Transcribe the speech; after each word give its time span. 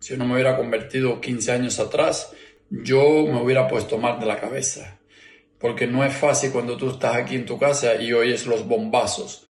Si 0.00 0.16
no 0.16 0.24
me 0.24 0.32
hubiera 0.32 0.56
convertido 0.56 1.20
15 1.20 1.52
años 1.52 1.78
atrás, 1.78 2.32
yo 2.70 3.02
me 3.26 3.42
hubiera 3.42 3.68
puesto 3.68 3.98
mal 3.98 4.18
de 4.18 4.24
la 4.24 4.40
cabeza. 4.40 4.98
Porque 5.58 5.86
no 5.86 6.02
es 6.02 6.16
fácil 6.16 6.52
cuando 6.52 6.78
tú 6.78 6.88
estás 6.88 7.16
aquí 7.16 7.34
en 7.34 7.44
tu 7.44 7.58
casa 7.58 7.96
y 8.00 8.14
oyes 8.14 8.46
los 8.46 8.66
bombazos. 8.66 9.46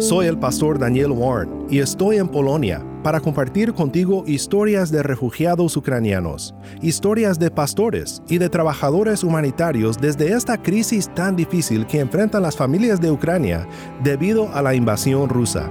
Soy 0.00 0.26
el 0.26 0.40
pastor 0.40 0.80
Daniel 0.80 1.12
Warren 1.12 1.66
y 1.70 1.78
estoy 1.78 2.16
en 2.16 2.28
Polonia 2.28 2.84
para 3.02 3.20
compartir 3.20 3.72
contigo 3.72 4.24
historias 4.26 4.90
de 4.90 5.02
refugiados 5.02 5.76
ucranianos, 5.76 6.54
historias 6.82 7.38
de 7.38 7.50
pastores 7.50 8.22
y 8.28 8.38
de 8.38 8.48
trabajadores 8.48 9.24
humanitarios 9.24 9.98
desde 9.98 10.32
esta 10.32 10.60
crisis 10.60 11.08
tan 11.14 11.36
difícil 11.36 11.86
que 11.86 12.00
enfrentan 12.00 12.42
las 12.42 12.56
familias 12.56 13.00
de 13.00 13.10
Ucrania 13.10 13.66
debido 14.02 14.52
a 14.54 14.62
la 14.62 14.74
invasión 14.74 15.28
rusa. 15.28 15.70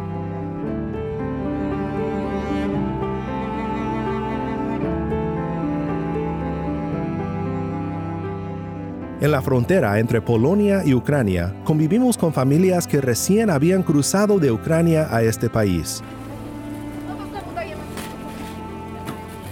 En 9.21 9.31
la 9.31 9.41
frontera 9.41 9.99
entre 9.99 10.21
Polonia 10.21 10.81
y 10.85 10.93
Ucrania, 10.93 11.53
convivimos 11.66 12.17
con 12.17 12.31
familias 12.31 12.88
que 12.88 13.02
recién 13.02 13.49
habían 13.49 13.83
cruzado 13.83 14.39
de 14.39 14.49
Ucrania 14.49 15.13
a 15.13 15.21
este 15.23 15.49
país. 15.49 16.02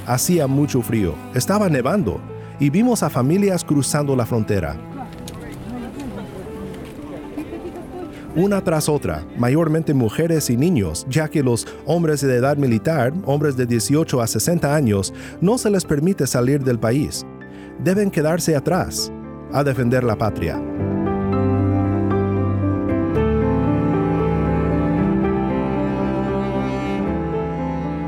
Hacía 0.07 0.47
mucho 0.47 0.81
frío, 0.81 1.15
estaba 1.35 1.67
nevando, 1.67 2.21
y 2.61 2.69
vimos 2.69 3.03
a 3.03 3.09
familias 3.09 3.65
cruzando 3.65 4.15
la 4.15 4.25
frontera. 4.25 4.77
Una 8.33 8.63
tras 8.63 8.87
otra, 8.87 9.25
mayormente 9.37 9.93
mujeres 9.93 10.49
y 10.49 10.55
niños, 10.55 11.05
ya 11.09 11.27
que 11.27 11.43
los 11.43 11.67
hombres 11.85 12.21
de 12.21 12.35
edad 12.35 12.55
militar, 12.55 13.11
hombres 13.25 13.57
de 13.57 13.65
18 13.65 14.21
a 14.21 14.27
60 14.27 14.73
años, 14.73 15.13
no 15.41 15.57
se 15.57 15.69
les 15.69 15.83
permite 15.83 16.25
salir 16.25 16.63
del 16.63 16.79
país. 16.79 17.25
Deben 17.83 18.09
quedarse 18.09 18.55
atrás 18.55 19.11
a 19.51 19.61
defender 19.63 20.05
la 20.05 20.17
patria. 20.17 20.61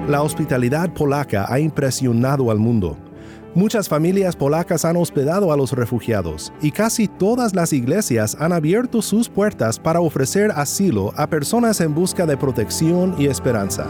La 0.09 0.23
hospitalidad 0.23 0.91
polaca 0.91 1.45
ha 1.47 1.59
impresionado 1.59 2.49
al 2.49 2.57
mundo. 2.57 2.97
Muchas 3.53 3.87
familias 3.87 4.35
polacas 4.35 4.83
han 4.83 4.97
hospedado 4.97 5.53
a 5.53 5.55
los 5.55 5.71
refugiados 5.73 6.51
y 6.63 6.71
casi 6.71 7.07
todas 7.07 7.53
las 7.53 7.73
iglesias 7.73 8.35
han 8.39 8.51
abierto 8.51 9.03
sus 9.03 9.29
puertas 9.29 9.77
para 9.77 9.99
ofrecer 9.99 10.49
asilo 10.55 11.13
a 11.15 11.27
personas 11.27 11.79
en 11.79 11.93
busca 11.93 12.25
de 12.25 12.35
protección 12.37 13.13
y 13.19 13.27
esperanza. 13.27 13.85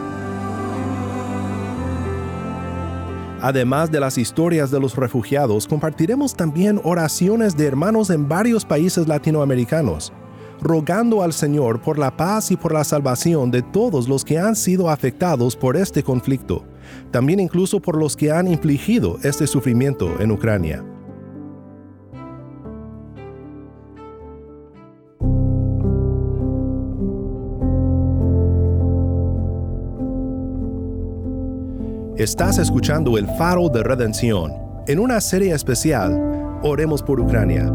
Además 3.42 3.90
de 3.90 4.02
las 4.02 4.18
historias 4.18 4.72
de 4.72 4.80
los 4.82 4.98
refugiados, 4.98 5.66
compartiremos 5.68 6.36
también 6.36 6.82
oraciones 6.84 7.56
de 7.56 7.66
hermanos 7.66 8.10
en 8.10 8.28
varios 8.28 8.66
países 8.66 9.08
latinoamericanos, 9.08 10.12
rogando 10.62 11.24
al 11.24 11.34
Señor 11.34 11.82
por 11.82 11.98
la 11.98 12.16
paz 12.16 12.52
y 12.52 12.58
por 12.58 12.74
la 12.74 12.84
salvación 12.84 13.52
de 13.52 13.62
todos 13.62 14.08
los 14.08 14.26
que 14.26 14.38
han 14.38 14.56
sido 14.56 14.90
afectados 14.90 15.56
por 15.56 15.78
este 15.78 16.04
conflicto, 16.04 16.64
también 17.12 17.40
incluso 17.40 17.80
por 17.80 17.98
los 17.98 18.16
que 18.16 18.32
han 18.32 18.48
infligido 18.48 19.18
este 19.24 19.48
sufrimiento 19.48 20.20
en 20.20 20.32
Ucrania. 20.32 20.84
Estás 32.18 32.58
escuchando 32.58 33.18
el 33.18 33.28
faro 33.38 33.70
de 33.70 33.82
redención. 33.82 34.52
En 34.88 35.00
una 35.00 35.22
serie 35.22 35.54
especial, 35.54 36.40
Oremos 36.62 37.02
por 37.02 37.22
Ucrania. 37.22 37.72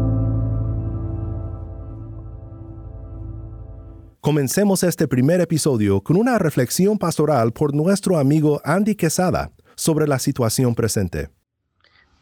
Comencemos 4.25 4.81
este 4.81 5.07
primer 5.07 5.39
episodio 5.39 6.01
con 6.01 6.17
una 6.17 6.39
reflexión 6.39 6.97
pastoral 6.97 7.51
por 7.51 7.75
nuestro 7.75 8.17
amigo 8.17 8.59
Andy 8.65 8.95
Quesada 8.95 9.51
sobre 9.75 10.07
la 10.07 10.17
situación 10.17 10.73
presente. 10.73 11.29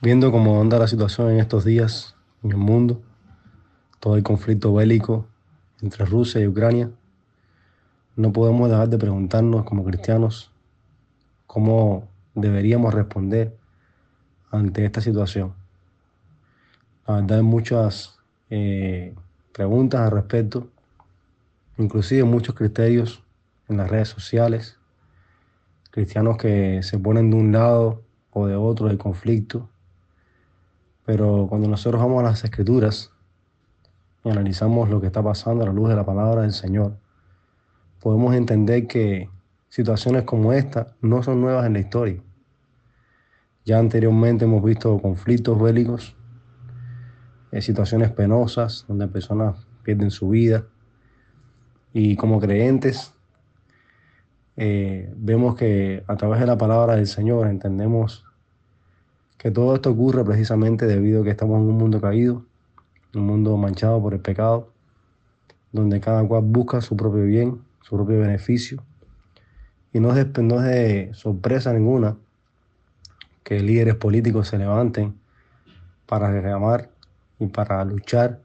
Viendo 0.02 0.30
cómo 0.30 0.60
anda 0.60 0.78
la 0.78 0.90
situación 0.90 1.32
en 1.32 1.40
estos 1.40 1.64
días 1.64 2.14
en 2.44 2.52
el 2.52 2.58
mundo, 2.58 3.02
todo 4.02 4.18
el 4.18 4.24
conflicto 4.24 4.74
bélico 4.74 5.26
entre 5.82 6.04
Rusia 6.04 6.42
y 6.42 6.48
Ucrania, 6.48 6.92
no 8.18 8.34
podemos 8.34 8.70
dejar 8.70 8.90
de 8.90 8.98
preguntarnos 8.98 9.64
como 9.64 9.86
cristianos 9.86 10.52
cómo 11.48 12.10
deberíamos 12.36 12.94
responder 12.94 13.56
ante 14.52 14.84
esta 14.84 15.00
situación. 15.00 15.54
La 17.08 17.22
verdad 17.22 17.38
hay 17.38 17.46
muchas 17.46 18.20
eh, 18.50 19.16
preguntas 19.54 20.02
al 20.02 20.12
respecto, 20.12 20.68
inclusive 21.78 22.24
muchos 22.24 22.56
criterios 22.56 23.24
en 23.70 23.78
las 23.78 23.90
redes 23.90 24.10
sociales, 24.10 24.80
cristianos 25.92 26.38
que 26.38 26.82
se 26.84 27.00
ponen 27.00 27.30
de 27.30 27.38
un 27.38 27.52
lado 27.52 28.04
o 28.32 28.48
de 28.48 28.56
otro 28.56 28.88
del 28.88 28.98
conflicto, 28.98 29.70
pero 31.06 31.48
cuando 31.50 31.68
nosotros 31.68 32.02
vamos 32.02 32.22
a 32.22 32.30
las 32.30 32.44
escrituras 32.44 33.12
y 34.24 34.30
analizamos 34.30 34.90
lo 34.90 35.02
que 35.02 35.08
está 35.08 35.22
pasando 35.22 35.64
a 35.64 35.68
la 35.68 35.74
luz 35.74 35.90
de 35.90 35.96
la 35.96 36.06
palabra 36.06 36.42
del 36.42 36.54
Señor, 36.54 36.98
podemos 38.00 38.36
entender 38.36 38.88
que 38.88 39.30
situaciones 39.70 40.24
como 40.24 40.54
esta 40.54 40.96
no 41.02 41.24
son 41.24 41.42
nuevas 41.42 41.66
en 41.66 41.74
la 41.74 41.80
historia. 41.80 42.22
Ya 43.66 43.80
anteriormente 43.80 44.46
hemos 44.46 44.64
visto 44.64 45.00
conflictos 45.02 45.60
bélicos, 45.62 46.16
eh, 47.52 47.62
situaciones 47.62 48.12
penosas 48.12 48.86
donde 48.88 49.08
personas 49.08 49.68
pierden 49.84 50.12
su 50.12 50.30
vida. 50.30 50.66
Y 51.94 52.16
como 52.16 52.40
creyentes, 52.40 53.14
eh, 54.58 55.12
vemos 55.16 55.56
que 55.56 56.04
a 56.08 56.16
través 56.16 56.40
de 56.40 56.48
la 56.48 56.58
palabra 56.58 56.96
del 56.96 57.08
Señor 57.08 57.48
entendemos 57.48 58.26
que 59.38 59.52
todo 59.52 59.76
esto 59.76 59.92
ocurre 59.92 60.24
precisamente 60.24 60.88
debido 60.88 61.22
a 61.22 61.24
que 61.24 61.32
estamos 61.32 61.62
en 61.62 61.70
un 61.70 61.78
mundo 61.78 62.02
caído, 62.02 62.46
un 63.14 63.26
mundo 63.26 63.56
manchado 63.58 64.02
por 64.02 64.14
el 64.14 64.20
pecado, 64.20 64.70
donde 65.72 66.00
cada 66.00 66.28
cual 66.28 66.44
busca 66.46 66.82
su 66.82 66.98
propio 66.98 67.24
bien, 67.26 67.62
su 67.82 67.96
propio 67.96 68.20
beneficio 68.20 68.84
y 69.94 70.00
no 70.00 70.16
es, 70.18 70.34
de, 70.34 71.12
sorpresa 71.14 71.72
ninguna 71.72 72.18
que 73.44 73.60
líderes 73.60 73.96
políticos 73.96 74.48
se 74.48 74.58
levanten 74.58 75.20
para 76.08 76.32
reclamar 76.32 76.90
y 77.40 77.46
para 77.46 77.86
luchar 77.86 78.40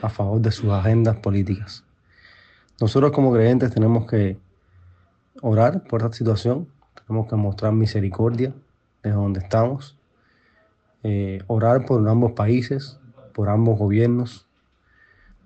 a 0.00 0.08
favor 0.08 0.40
de 0.40 0.50
sus 0.50 0.70
agendas 0.70 1.16
políticas. 1.16 1.84
Nosotros 2.80 3.12
como 3.12 3.32
creyentes 3.32 3.72
tenemos 3.72 4.06
que 4.06 4.36
orar 5.42 5.84
por 5.84 6.02
esta 6.02 6.12
situación, 6.12 6.68
tenemos 7.06 7.28
que 7.28 7.36
mostrar 7.36 7.72
misericordia 7.72 8.52
desde 9.02 9.16
donde 9.16 9.40
estamos, 9.40 9.96
eh, 11.02 11.42
orar 11.46 11.84
por 11.84 12.06
ambos 12.08 12.32
países, 12.32 12.98
por 13.34 13.48
ambos 13.48 13.78
gobiernos. 13.78 14.46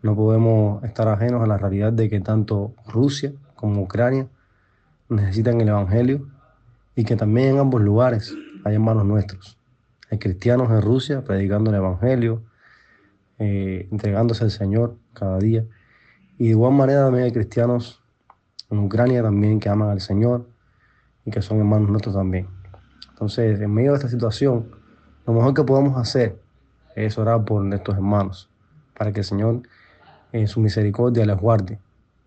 No 0.02 0.14
podemos 0.14 0.82
estar 0.84 1.08
ajenos 1.08 1.42
a 1.42 1.46
la 1.46 1.58
realidad 1.58 1.92
de 1.92 2.08
que 2.08 2.20
tanto 2.20 2.72
Rusia 2.86 3.32
como 3.56 3.82
Ucrania 3.82 4.28
necesitan 5.08 5.60
el 5.60 5.68
Evangelio 5.68 6.28
y 6.94 7.04
que 7.04 7.16
también 7.16 7.54
en 7.54 7.58
ambos 7.58 7.82
lugares 7.82 8.34
hay 8.64 8.74
hermanos 8.74 9.04
nuestros. 9.04 9.58
Hay 10.10 10.18
cristianos 10.18 10.70
en 10.70 10.80
Rusia 10.80 11.24
predicando 11.24 11.70
el 11.70 11.76
Evangelio, 11.76 12.42
eh, 13.38 13.88
entregándose 13.90 14.44
al 14.44 14.50
Señor 14.50 14.96
cada 15.12 15.38
día. 15.38 15.64
Y 16.38 16.44
de 16.44 16.50
igual 16.50 16.72
manera 16.72 17.04
también 17.04 17.24
hay 17.24 17.32
cristianos 17.32 18.00
en 18.70 18.78
Ucrania 18.78 19.22
también 19.22 19.58
que 19.58 19.68
aman 19.68 19.90
al 19.90 20.00
Señor 20.00 20.46
y 21.24 21.30
que 21.30 21.42
son 21.42 21.58
hermanos 21.58 21.90
nuestros 21.90 22.14
también. 22.14 22.46
Entonces, 23.10 23.60
en 23.60 23.74
medio 23.74 23.90
de 23.90 23.96
esta 23.96 24.08
situación, 24.08 24.70
lo 25.26 25.32
mejor 25.32 25.52
que 25.52 25.64
podemos 25.64 25.96
hacer 25.98 26.40
es 26.94 27.18
orar 27.18 27.44
por 27.44 27.72
estos 27.74 27.96
hermanos, 27.96 28.48
para 28.96 29.12
que 29.12 29.20
el 29.20 29.24
Señor 29.24 29.62
en 30.32 30.46
su 30.46 30.60
misericordia 30.60 31.26
les 31.26 31.36
guarde. 31.36 31.80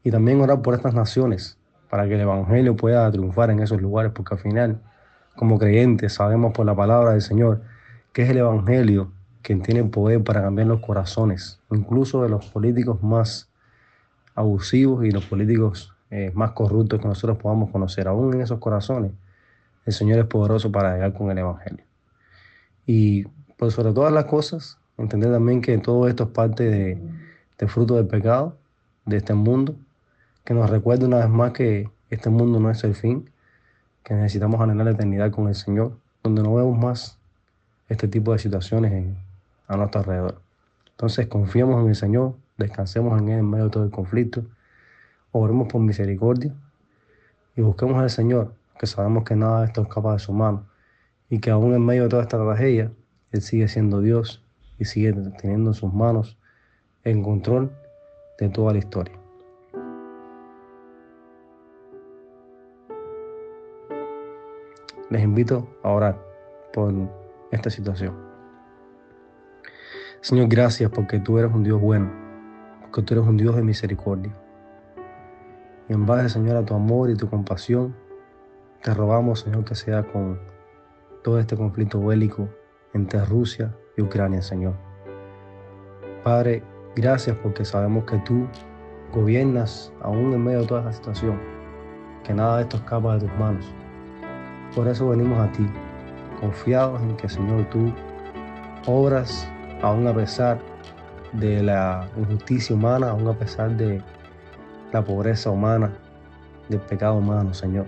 Y 0.04 0.12
también 0.12 0.42
orar 0.42 0.62
por 0.62 0.74
estas 0.74 0.94
naciones, 0.94 1.58
para 1.90 2.08
que 2.08 2.16
el 2.16 2.22
Evangelio 2.22 2.76
pueda 2.76 3.10
triunfar 3.12 3.52
en 3.52 3.62
esos 3.62 3.82
lugares, 3.82 4.12
porque 4.14 4.34
al 4.34 4.42
final, 4.42 4.82
como 5.36 5.58
creyentes, 5.58 6.14
sabemos 6.14 6.54
por 6.54 6.66
la 6.66 6.76
palabra 6.76 7.12
del 7.12 7.22
Señor 7.22 7.62
que 8.14 8.24
es 8.24 8.30
el 8.30 8.38
Evangelio 8.40 9.12
quien 9.42 9.62
tiene 9.62 9.84
poder 9.86 10.24
para 10.24 10.42
cambiar 10.42 10.68
los 10.68 10.82
corazones, 10.82 11.60
incluso 11.72 12.24
de 12.24 12.30
los 12.30 12.48
políticos 12.48 13.02
más 13.02 13.51
abusivos 14.36 15.06
y 15.06 15.12
los 15.12 15.26
políticos 15.26 15.94
eh, 16.10 16.32
más 16.34 16.52
corruptos 16.52 17.00
que 17.00 17.08
nosotros 17.08 17.38
podamos 17.38 17.70
conocer. 17.70 18.08
Aún 18.08 18.34
en 18.34 18.42
esos 18.42 18.60
corazones, 18.60 19.12
el 19.86 19.94
Señor 19.94 20.20
es 20.20 20.26
poderoso 20.26 20.72
para 20.72 20.94
llegar 20.94 21.14
con 21.14 21.32
el 21.32 21.38
Evangelio. 21.38 21.84
Y 22.86 23.26
por 23.58 23.72
sobre 23.72 23.94
todas 23.94 24.12
las 24.12 24.26
cosas, 24.26 24.78
entender 24.98 25.32
también 25.32 25.62
que 25.62 25.78
todo 25.78 26.08
esto 26.08 26.24
es 26.24 26.30
parte 26.30 26.64
de, 26.64 27.02
de 27.58 27.68
fruto 27.68 27.96
del 27.96 28.08
pecado 28.08 28.58
de 29.06 29.18
este 29.18 29.34
mundo, 29.34 29.76
que 30.44 30.54
nos 30.54 30.70
recuerde 30.70 31.06
una 31.06 31.18
vez 31.18 31.30
más 31.30 31.54
que 31.54 31.90
este 32.10 32.30
mundo 32.30 32.60
no 32.60 32.70
es 32.70 32.84
el 32.84 32.96
fin, 32.96 33.30
que 34.04 34.14
necesitamos 34.14 34.60
anhelar 34.60 34.86
la 34.86 34.92
eternidad 34.92 35.32
con 35.32 35.48
el 35.48 35.56
Señor, 35.56 35.98
donde 36.24 36.44
no 36.44 36.56
vemos 36.56 36.78
más 36.78 37.18
este 37.88 38.08
tipo 38.08 38.34
de 38.34 38.40
situaciones 38.40 39.16
a 39.68 39.78
nuestro 39.78 40.02
alrededor. 40.02 40.42
Entonces 40.92 41.28
confiemos 41.28 41.82
en 41.82 41.90
el 41.90 41.96
Señor, 41.96 42.36
descansemos 42.62 43.20
en 43.20 43.30
Él 43.30 43.40
en 43.40 43.50
medio 43.50 43.66
de 43.66 43.70
todo 43.72 43.84
el 43.84 43.92
conflicto, 43.92 44.44
oremos 45.32 45.68
por 45.68 45.82
misericordia 45.82 46.54
y 47.56 47.62
busquemos 47.62 48.02
al 48.02 48.10
Señor, 48.10 48.54
que 48.80 48.88
sabemos 48.88 49.24
que 49.24 49.36
nada 49.36 49.62
de 49.62 49.68
esto 49.68 49.82
escapa 49.82 50.14
de 50.14 50.20
su 50.20 50.34
mano 50.34 50.66
y 51.30 51.40
que 51.40 51.52
aún 51.52 51.74
en 51.74 51.86
medio 51.86 52.04
de 52.04 52.10
toda 52.10 52.24
esta 52.24 52.38
tragedia, 52.38 52.92
Él 53.32 53.42
sigue 53.42 53.68
siendo 53.68 54.02
Dios 54.02 54.44
y 54.80 54.86
sigue 54.86 55.14
teniendo 55.40 55.72
en 55.72 55.74
sus 55.74 55.94
manos 55.94 56.38
el 57.04 57.22
control 57.22 57.72
de 58.40 58.50
toda 58.50 58.74
la 58.74 58.80
historia. 58.80 59.16
Les 65.10 65.24
invito 65.24 65.68
a 65.84 65.90
orar 65.90 66.18
por 66.74 66.94
esta 67.52 67.70
situación. 67.70 68.16
Señor, 70.22 70.48
gracias 70.48 70.90
porque 70.92 71.20
tú 71.20 71.38
eres 71.38 71.52
un 71.54 71.64
Dios 71.64 71.82
bueno, 71.82 72.10
porque 72.92 73.04
tú 73.04 73.14
eres 73.14 73.26
un 73.26 73.38
Dios 73.38 73.56
de 73.56 73.64
misericordia. 73.64 74.34
Y 75.88 75.94
en 75.94 76.06
base, 76.06 76.28
Señor, 76.28 76.58
a 76.58 76.66
tu 76.66 76.74
amor 76.74 77.10
y 77.10 77.16
tu 77.16 77.30
compasión, 77.30 77.96
te 78.84 78.94
rogamos, 78.94 79.40
Señor, 79.40 79.64
que 79.64 79.76
sea 79.76 80.04
con 80.04 80.38
todo 81.24 81.40
este 81.40 81.56
conflicto 81.56 82.04
bélico 82.04 82.50
entre 82.94 83.24
Rusia 83.24 83.74
y 83.96 84.02
Ucrania, 84.02 84.42
Señor. 84.42 84.74
Padre, 86.24 86.64
gracias 86.96 87.38
porque 87.38 87.64
sabemos 87.64 88.04
que 88.04 88.18
tú 88.20 88.46
gobiernas 89.14 89.94
aún 90.02 90.34
en 90.34 90.44
medio 90.44 90.62
de 90.62 90.68
toda 90.68 90.82
esta 90.82 90.92
situación, 90.92 91.40
que 92.26 92.34
nada 92.34 92.58
de 92.58 92.64
esto 92.64 92.78
escapa 92.78 93.14
de 93.14 93.22
tus 93.22 93.40
manos. 93.40 93.74
Por 94.76 94.88
eso 94.90 95.08
venimos 95.08 95.40
a 95.40 95.50
ti, 95.54 95.66
confiados 96.42 97.02
en 97.02 97.16
que, 97.16 97.30
Señor, 97.30 97.70
tú 97.70 97.94
obras 98.86 99.50
aún 99.82 100.08
a 100.08 100.14
pesar 100.14 100.71
de 101.34 101.64
la 101.64 102.08
injusticia 102.18 102.76
humana, 102.76 103.12
aún 103.12 103.28
a 103.28 103.34
pesar 103.34 103.76
de 103.78 104.02
la 104.92 105.04
pobreza 105.04 105.50
humana, 105.50 105.92
del 106.70 106.80
pecado 106.82 107.16
humano, 107.16 107.54
Señor. 107.54 107.86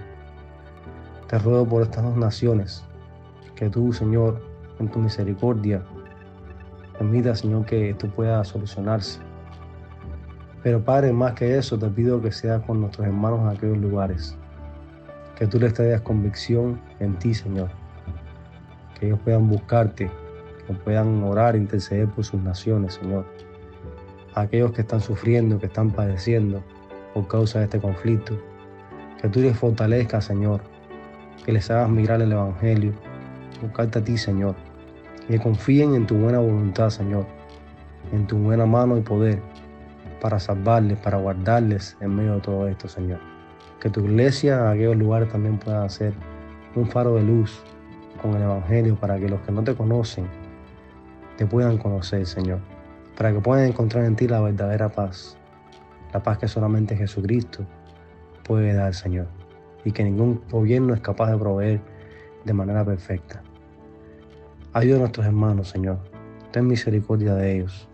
Te 1.27 1.39
ruego 1.39 1.67
por 1.67 1.81
estas 1.81 2.03
dos 2.03 2.15
naciones, 2.15 2.83
que 3.55 3.69
tú, 3.69 3.93
Señor, 3.93 4.41
en 4.79 4.89
tu 4.89 4.99
misericordia, 4.99 5.81
permita, 6.97 7.35
Señor, 7.35 7.65
que 7.65 7.89
esto 7.91 8.07
pueda 8.07 8.43
solucionarse. 8.43 9.19
Pero 10.63 10.83
Padre, 10.83 11.11
más 11.11 11.33
que 11.33 11.57
eso, 11.57 11.77
te 11.77 11.87
pido 11.89 12.21
que 12.21 12.31
sea 12.31 12.59
con 12.61 12.79
nuestros 12.81 13.05
hermanos 13.07 13.41
en 13.41 13.47
aquellos 13.47 13.77
lugares. 13.77 14.37
Que 15.37 15.47
tú 15.47 15.59
les 15.59 15.73
traigas 15.73 16.01
convicción 16.01 16.79
en 16.99 17.17
ti, 17.19 17.33
Señor. 17.33 17.69
Que 18.97 19.07
ellos 19.07 19.19
puedan 19.23 19.49
buscarte, 19.49 20.09
que 20.67 20.73
puedan 20.73 21.23
orar, 21.23 21.55
interceder 21.55 22.07
por 22.07 22.25
sus 22.25 22.41
naciones, 22.41 22.95
Señor. 22.95 23.25
aquellos 24.35 24.71
que 24.71 24.81
están 24.81 24.99
sufriendo, 24.99 25.59
que 25.59 25.67
están 25.67 25.91
padeciendo 25.91 26.63
por 27.13 27.27
causa 27.27 27.59
de 27.59 27.65
este 27.65 27.79
conflicto. 27.79 28.37
Que 29.21 29.29
tú 29.29 29.41
les 29.41 29.57
fortalezcas, 29.57 30.25
Señor 30.25 30.61
que 31.45 31.51
les 31.51 31.69
hagas 31.69 31.89
mirar 31.89 32.21
el 32.21 32.31
Evangelio, 32.31 32.93
buscarte 33.61 33.99
a 33.99 34.03
ti, 34.03 34.17
Señor, 34.17 34.55
que 35.27 35.39
confíen 35.39 35.93
en 35.93 36.07
tu 36.07 36.15
buena 36.15 36.39
voluntad, 36.39 36.89
Señor, 36.89 37.25
en 38.11 38.25
tu 38.27 38.37
buena 38.37 38.65
mano 38.65 38.97
y 38.97 39.01
poder 39.01 39.39
para 40.21 40.39
salvarles, 40.39 40.97
para 40.99 41.17
guardarles 41.17 41.97
en 41.99 42.15
medio 42.15 42.35
de 42.35 42.41
todo 42.41 42.67
esto, 42.67 42.87
Señor. 42.87 43.19
Que 43.81 43.89
tu 43.89 43.99
iglesia 44.01 44.55
en 44.59 44.67
aquellos 44.67 44.95
lugares 44.95 45.29
también 45.29 45.57
pueda 45.57 45.87
ser 45.89 46.13
un 46.75 46.87
faro 46.87 47.15
de 47.15 47.23
luz 47.23 47.61
con 48.21 48.35
el 48.35 48.43
Evangelio 48.43 48.95
para 48.95 49.19
que 49.19 49.27
los 49.27 49.41
que 49.41 49.51
no 49.51 49.63
te 49.63 49.75
conocen 49.75 50.25
te 51.37 51.45
puedan 51.45 51.77
conocer, 51.77 52.25
Señor. 52.25 52.59
Para 53.17 53.31
que 53.31 53.39
puedan 53.39 53.65
encontrar 53.65 54.05
en 54.05 54.15
ti 54.15 54.27
la 54.27 54.41
verdadera 54.41 54.89
paz. 54.89 55.37
La 56.13 56.21
paz 56.21 56.37
que 56.37 56.47
solamente 56.47 56.95
Jesucristo 56.95 57.65
puede 58.43 58.73
dar, 58.73 58.93
Señor 58.93 59.27
y 59.85 59.91
que 59.91 60.03
ningún 60.03 60.41
gobierno 60.49 60.93
es 60.93 61.01
capaz 61.01 61.31
de 61.31 61.37
proveer 61.37 61.81
de 62.45 62.53
manera 62.53 62.83
perfecta. 62.85 63.41
Ayuda 64.73 64.97
a 64.97 64.99
nuestros 64.99 65.25
hermanos, 65.25 65.69
Señor. 65.69 65.99
Ten 66.51 66.67
misericordia 66.67 67.35
de 67.35 67.57
ellos. 67.57 67.87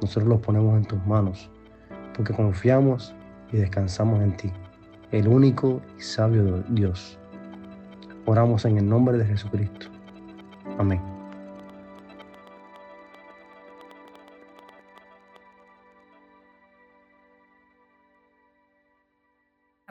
Nosotros 0.00 0.28
los 0.28 0.40
ponemos 0.40 0.76
en 0.76 0.84
tus 0.84 1.04
manos, 1.06 1.50
porque 2.14 2.32
confiamos 2.32 3.14
y 3.52 3.56
descansamos 3.56 4.20
en 4.22 4.36
ti, 4.36 4.52
el 5.10 5.26
único 5.26 5.80
y 5.98 6.02
sabio 6.02 6.62
Dios. 6.68 7.18
Oramos 8.26 8.64
en 8.64 8.78
el 8.78 8.88
nombre 8.88 9.18
de 9.18 9.24
Jesucristo. 9.24 9.86
Amén. 10.78 11.17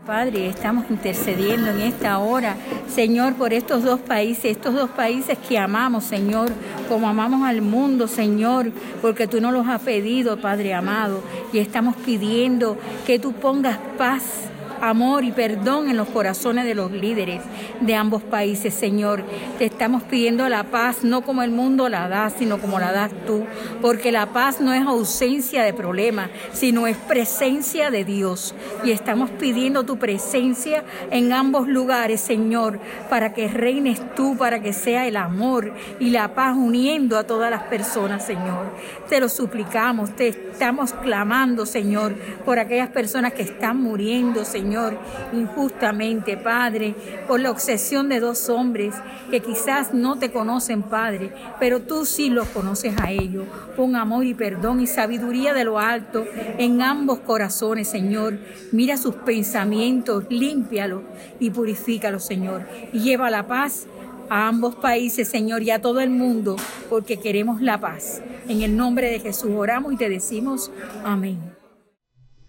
Padre, 0.07 0.48
estamos 0.48 0.86
intercediendo 0.89 1.69
en 1.69 1.81
esta 1.81 2.18
hora, 2.19 2.56
Señor, 2.88 3.33
por 3.33 3.51
estos 3.51 3.83
dos 3.83 4.00
países, 4.00 4.45
estos 4.45 4.74
dos 4.74 4.89
países 4.89 5.38
que 5.38 5.59
amamos, 5.59 6.06
Señor, 6.06 6.50
como 6.88 7.09
amamos 7.09 7.45
al 7.45 7.62
mundo, 7.62 8.07
Señor, 8.07 8.71
porque 9.01 9.27
tú 9.27 9.42
nos 9.42 9.51
los 9.51 9.68
has 9.68 9.81
pedido, 9.81 10.38
Padre 10.38 10.74
amado, 10.74 11.21
y 11.51 11.59
estamos 11.59 11.94
pidiendo 11.98 12.77
que 13.06 13.19
tú 13.19 13.33
pongas 13.33 13.80
paz 13.98 14.48
amor 14.81 15.25
y 15.25 15.31
perdón 15.31 15.89
en 15.89 15.98
los 15.98 16.07
corazones 16.07 16.65
de 16.65 16.75
los 16.75 16.92
líderes 16.92 17.42
de 17.81 17.95
ambos 17.95 18.24
países, 18.24 18.74
Señor. 18.74 19.24
Te 19.57 19.65
estamos 19.77 20.01
pidiendo 20.01 20.50
la 20.50 20.63
paz, 20.63 21.03
no 21.03 21.21
como 21.21 21.44
el 21.44 21.51
mundo 21.51 21.88
la 21.88 22.09
da, 22.09 22.31
sino 22.31 22.57
como 22.57 22.79
la 22.79 22.91
das 22.91 23.12
tú, 23.27 23.45
porque 23.79 24.12
la 24.12 24.33
paz 24.33 24.59
no 24.59 24.74
es 24.74 24.81
ausencia 24.81 25.62
de 25.62 25.71
problemas, 25.71 26.31
sino 26.51 26.88
es 26.88 26.97
presencia 26.97 27.91
de 27.91 28.03
Dios. 28.03 28.56
Y 28.83 28.89
estamos 28.89 29.29
pidiendo 29.29 29.83
tu 29.83 30.00
presencia 30.00 30.83
en 31.12 31.31
ambos 31.31 31.68
lugares, 31.68 32.21
Señor, 32.21 32.79
para 33.07 33.35
que 33.35 33.50
reines 33.50 34.01
tú, 34.15 34.35
para 34.35 34.63
que 34.63 34.74
sea 34.74 35.06
el 35.06 35.15
amor 35.15 35.71
y 36.00 36.09
la 36.09 36.33
paz 36.33 36.57
uniendo 36.57 37.15
a 37.15 37.25
todas 37.25 37.51
las 37.51 37.62
personas, 37.63 38.25
Señor. 38.25 38.74
Te 39.07 39.19
lo 39.19 39.29
suplicamos, 39.29 40.15
te 40.15 40.29
estamos 40.29 40.91
clamando, 40.94 41.68
Señor, 41.68 42.15
por 42.45 42.57
aquellas 42.57 42.89
personas 42.89 43.33
que 43.33 43.43
están 43.43 43.79
muriendo, 43.79 44.43
Señor 44.43 44.98
injustamente, 45.34 46.36
Padre, 46.36 46.96
por 47.27 47.39
la 47.39 47.51
obsesión 47.51 48.10
de 48.10 48.19
dos 48.19 48.50
hombres 48.50 48.96
que 49.29 49.41
quizás 49.67 49.93
no 49.93 50.17
te 50.17 50.31
conocen, 50.31 50.81
Padre, 50.81 51.33
pero 51.59 51.81
tú 51.81 52.05
sí 52.05 52.29
los 52.29 52.47
conoces 52.47 52.93
a 53.01 53.12
ellos. 53.12 53.45
Pon 53.75 53.97
amor 53.97 54.24
y 54.24 54.33
perdón 54.33 54.79
y 54.79 54.88
sabiduría 54.88 55.53
de 55.53 55.65
lo 55.65 55.77
alto 55.77 56.24
en 56.57 56.81
ambos 56.81 57.19
corazones, 57.19 57.89
Señor. 57.89 58.39
Mira 58.71 58.95
sus 58.95 59.15
pensamientos, 59.15 60.24
límpialos 60.29 61.03
y 61.41 61.50
purifícalos, 61.50 62.24
Señor. 62.24 62.65
Y 62.93 63.00
lleva 63.00 63.29
la 63.29 63.45
paz 63.45 63.88
a 64.29 64.47
ambos 64.47 64.75
países, 64.75 65.27
Señor, 65.27 65.63
y 65.63 65.71
a 65.71 65.81
todo 65.81 66.00
el 66.00 66.12
mundo, 66.12 66.55
porque 66.89 67.19
queremos 67.19 67.62
la 67.62 67.77
paz. 67.77 68.21
En 68.47 68.62
el 68.62 68.77
nombre 68.77 69.12
de 69.12 69.19
Jesús 69.19 69.51
oramos 69.53 69.91
y 69.91 69.97
te 69.97 70.07
decimos 70.07 70.71
amén. 71.03 71.39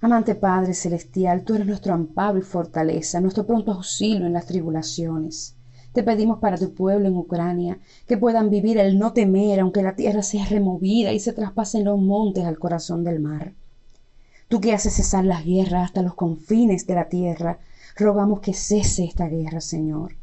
Amante 0.00 0.36
Padre 0.36 0.72
Celestial, 0.72 1.42
tú 1.44 1.54
eres 1.54 1.66
nuestro 1.66 1.94
amparo 1.94 2.38
y 2.38 2.42
fortaleza, 2.42 3.20
nuestro 3.20 3.44
pronto 3.44 3.72
auxilio 3.72 4.24
en 4.24 4.34
las 4.34 4.46
tribulaciones. 4.46 5.57
Te 5.92 6.02
pedimos 6.02 6.38
para 6.38 6.58
tu 6.58 6.74
pueblo 6.74 7.08
en 7.08 7.16
Ucrania 7.16 7.78
que 8.06 8.18
puedan 8.18 8.50
vivir 8.50 8.78
el 8.78 8.98
no 8.98 9.12
temer, 9.12 9.60
aunque 9.60 9.82
la 9.82 9.96
tierra 9.96 10.22
sea 10.22 10.44
removida 10.46 11.12
y 11.12 11.20
se 11.20 11.32
traspasen 11.32 11.84
los 11.84 11.98
montes 11.98 12.44
al 12.44 12.58
corazón 12.58 13.04
del 13.04 13.20
mar. 13.20 13.54
Tú 14.48 14.60
que 14.60 14.72
haces 14.72 14.94
cesar 14.94 15.24
las 15.24 15.44
guerras 15.44 15.86
hasta 15.86 16.02
los 16.02 16.14
confines 16.14 16.86
de 16.86 16.94
la 16.94 17.08
tierra, 17.08 17.58
rogamos 17.96 18.40
que 18.40 18.54
cese 18.54 19.04
esta 19.04 19.28
guerra, 19.28 19.60
Señor. 19.60 20.14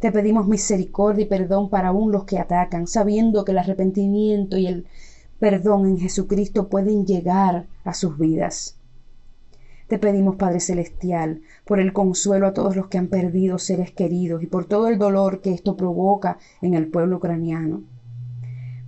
Te 0.00 0.10
pedimos 0.10 0.46
misericordia 0.46 1.24
y 1.24 1.28
perdón 1.28 1.68
para 1.68 1.88
aún 1.88 2.10
los 2.10 2.24
que 2.24 2.38
atacan, 2.38 2.86
sabiendo 2.86 3.44
que 3.44 3.52
el 3.52 3.58
arrepentimiento 3.58 4.56
y 4.56 4.66
el 4.66 4.86
perdón 5.38 5.86
en 5.86 5.98
Jesucristo 5.98 6.68
pueden 6.68 7.06
llegar 7.06 7.66
a 7.84 7.94
sus 7.94 8.18
vidas. 8.18 8.79
Te 9.90 9.98
pedimos, 9.98 10.36
Padre 10.36 10.60
Celestial, 10.60 11.42
por 11.64 11.80
el 11.80 11.92
consuelo 11.92 12.46
a 12.46 12.52
todos 12.52 12.76
los 12.76 12.86
que 12.86 12.96
han 12.96 13.08
perdido 13.08 13.58
seres 13.58 13.90
queridos 13.90 14.40
y 14.40 14.46
por 14.46 14.66
todo 14.66 14.86
el 14.86 14.98
dolor 15.00 15.40
que 15.40 15.52
esto 15.52 15.76
provoca 15.76 16.38
en 16.62 16.74
el 16.74 16.86
pueblo 16.86 17.16
ucraniano. 17.16 17.82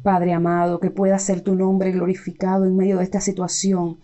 Padre 0.05 0.33
amado, 0.33 0.79
que 0.79 0.93
pueda 0.93 1.19
ser 1.19 1.41
tu 1.41 1.57
nombre 1.57 1.91
glorificado 1.91 2.67
en 2.67 2.77
medio 2.77 2.99
de 2.99 3.03
esta 3.03 3.21
situación 3.21 3.99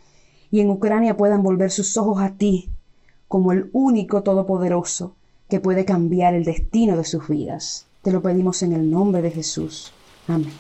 y 0.50 0.58
en 0.58 0.70
Ucrania 0.70 1.16
puedan 1.16 1.44
volver 1.44 1.70
sus 1.70 1.96
ojos 1.96 2.20
a 2.20 2.34
ti 2.34 2.68
como 3.28 3.52
el 3.52 3.70
único 3.72 4.24
todopoderoso 4.24 5.14
que 5.48 5.60
puede 5.60 5.84
cambiar 5.84 6.34
el 6.34 6.44
destino 6.44 6.96
de 6.96 7.04
sus 7.04 7.28
vidas. 7.28 7.86
Te 8.02 8.10
lo 8.10 8.22
pedimos 8.22 8.64
en 8.64 8.72
el 8.72 8.90
nombre 8.90 9.22
de 9.22 9.30
Jesús. 9.30 9.92
Amén. 10.26 10.50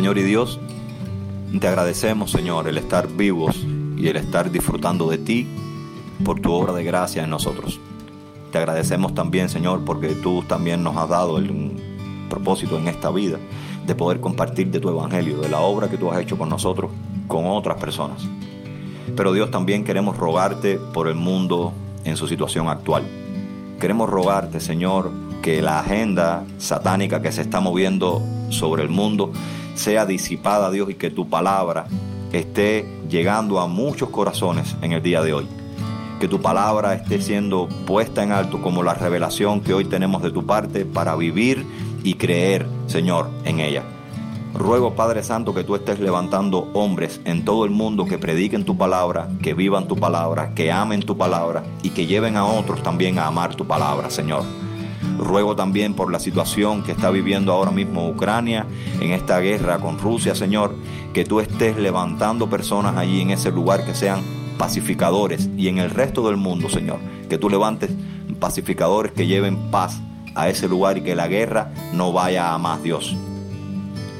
Señor 0.00 0.16
y 0.16 0.22
Dios, 0.22 0.58
te 1.60 1.68
agradecemos, 1.68 2.30
Señor, 2.30 2.66
el 2.66 2.78
estar 2.78 3.06
vivos 3.06 3.54
y 3.98 4.08
el 4.08 4.16
estar 4.16 4.50
disfrutando 4.50 5.10
de 5.10 5.18
ti 5.18 5.46
por 6.24 6.40
tu 6.40 6.54
obra 6.54 6.72
de 6.72 6.82
gracia 6.84 7.22
en 7.22 7.28
nosotros. 7.28 7.78
Te 8.50 8.56
agradecemos 8.56 9.14
también, 9.14 9.50
Señor, 9.50 9.84
porque 9.84 10.14
tú 10.14 10.42
también 10.48 10.82
nos 10.82 10.96
has 10.96 11.10
dado 11.10 11.36
el 11.36 11.76
propósito 12.30 12.78
en 12.78 12.88
esta 12.88 13.10
vida 13.10 13.36
de 13.86 13.94
poder 13.94 14.20
compartir 14.20 14.70
de 14.70 14.80
tu 14.80 14.88
evangelio, 14.88 15.36
de 15.36 15.50
la 15.50 15.60
obra 15.60 15.90
que 15.90 15.98
tú 15.98 16.10
has 16.10 16.18
hecho 16.18 16.38
con 16.38 16.48
nosotros, 16.48 16.90
con 17.28 17.46
otras 17.46 17.78
personas. 17.78 18.26
Pero 19.14 19.34
Dios 19.34 19.50
también 19.50 19.84
queremos 19.84 20.16
rogarte 20.16 20.78
por 20.94 21.08
el 21.08 21.14
mundo 21.14 21.74
en 22.04 22.16
su 22.16 22.26
situación 22.26 22.70
actual. 22.70 23.02
Queremos 23.78 24.08
rogarte, 24.08 24.60
Señor, 24.60 25.12
que 25.42 25.60
la 25.60 25.80
agenda 25.80 26.46
satánica 26.56 27.20
que 27.20 27.32
se 27.32 27.42
está 27.42 27.60
moviendo 27.60 28.22
sobre 28.48 28.82
el 28.82 28.88
mundo 28.88 29.32
sea 29.74 30.06
disipada, 30.06 30.70
Dios, 30.70 30.90
y 30.90 30.94
que 30.94 31.10
tu 31.10 31.28
palabra 31.28 31.86
esté 32.32 32.86
llegando 33.08 33.60
a 33.60 33.66
muchos 33.66 34.10
corazones 34.10 34.76
en 34.82 34.92
el 34.92 35.02
día 35.02 35.22
de 35.22 35.34
hoy. 35.34 35.48
Que 36.20 36.28
tu 36.28 36.40
palabra 36.40 36.94
esté 36.94 37.20
siendo 37.20 37.68
puesta 37.86 38.22
en 38.22 38.32
alto 38.32 38.60
como 38.60 38.82
la 38.82 38.94
revelación 38.94 39.60
que 39.60 39.74
hoy 39.74 39.84
tenemos 39.84 40.22
de 40.22 40.30
tu 40.30 40.44
parte 40.44 40.84
para 40.84 41.16
vivir 41.16 41.64
y 42.04 42.14
creer, 42.14 42.66
Señor, 42.86 43.30
en 43.44 43.60
ella. 43.60 43.82
Ruego, 44.54 44.94
Padre 44.94 45.22
Santo, 45.22 45.54
que 45.54 45.64
tú 45.64 45.76
estés 45.76 46.00
levantando 46.00 46.70
hombres 46.74 47.20
en 47.24 47.44
todo 47.44 47.64
el 47.64 47.70
mundo 47.70 48.04
que 48.04 48.18
prediquen 48.18 48.64
tu 48.64 48.76
palabra, 48.76 49.28
que 49.42 49.54
vivan 49.54 49.86
tu 49.86 49.96
palabra, 49.96 50.54
que 50.54 50.72
amen 50.72 51.02
tu 51.02 51.16
palabra 51.16 51.62
y 51.82 51.90
que 51.90 52.06
lleven 52.06 52.36
a 52.36 52.44
otros 52.44 52.82
también 52.82 53.18
a 53.18 53.26
amar 53.26 53.54
tu 53.54 53.66
palabra, 53.66 54.10
Señor. 54.10 54.42
Ruego 55.20 55.54
también 55.54 55.94
por 55.94 56.10
la 56.10 56.18
situación 56.18 56.82
que 56.82 56.92
está 56.92 57.10
viviendo 57.10 57.52
ahora 57.52 57.70
mismo 57.70 58.08
Ucrania 58.08 58.66
en 59.00 59.12
esta 59.12 59.38
guerra 59.40 59.78
con 59.78 59.98
Rusia, 59.98 60.34
Señor, 60.34 60.74
que 61.12 61.24
tú 61.24 61.40
estés 61.40 61.76
levantando 61.76 62.48
personas 62.48 62.96
allí 62.96 63.20
en 63.20 63.30
ese 63.30 63.50
lugar 63.50 63.84
que 63.84 63.94
sean 63.94 64.22
pacificadores 64.58 65.48
y 65.56 65.68
en 65.68 65.78
el 65.78 65.90
resto 65.90 66.26
del 66.26 66.36
mundo, 66.36 66.68
Señor, 66.68 66.98
que 67.28 67.38
tú 67.38 67.48
levantes 67.48 67.90
pacificadores 68.38 69.12
que 69.12 69.26
lleven 69.26 69.70
paz 69.70 70.00
a 70.34 70.48
ese 70.48 70.68
lugar 70.68 70.98
y 70.98 71.02
que 71.02 71.14
la 71.14 71.28
guerra 71.28 71.72
no 71.92 72.12
vaya 72.12 72.54
a 72.54 72.58
más, 72.58 72.82
Dios. 72.82 73.14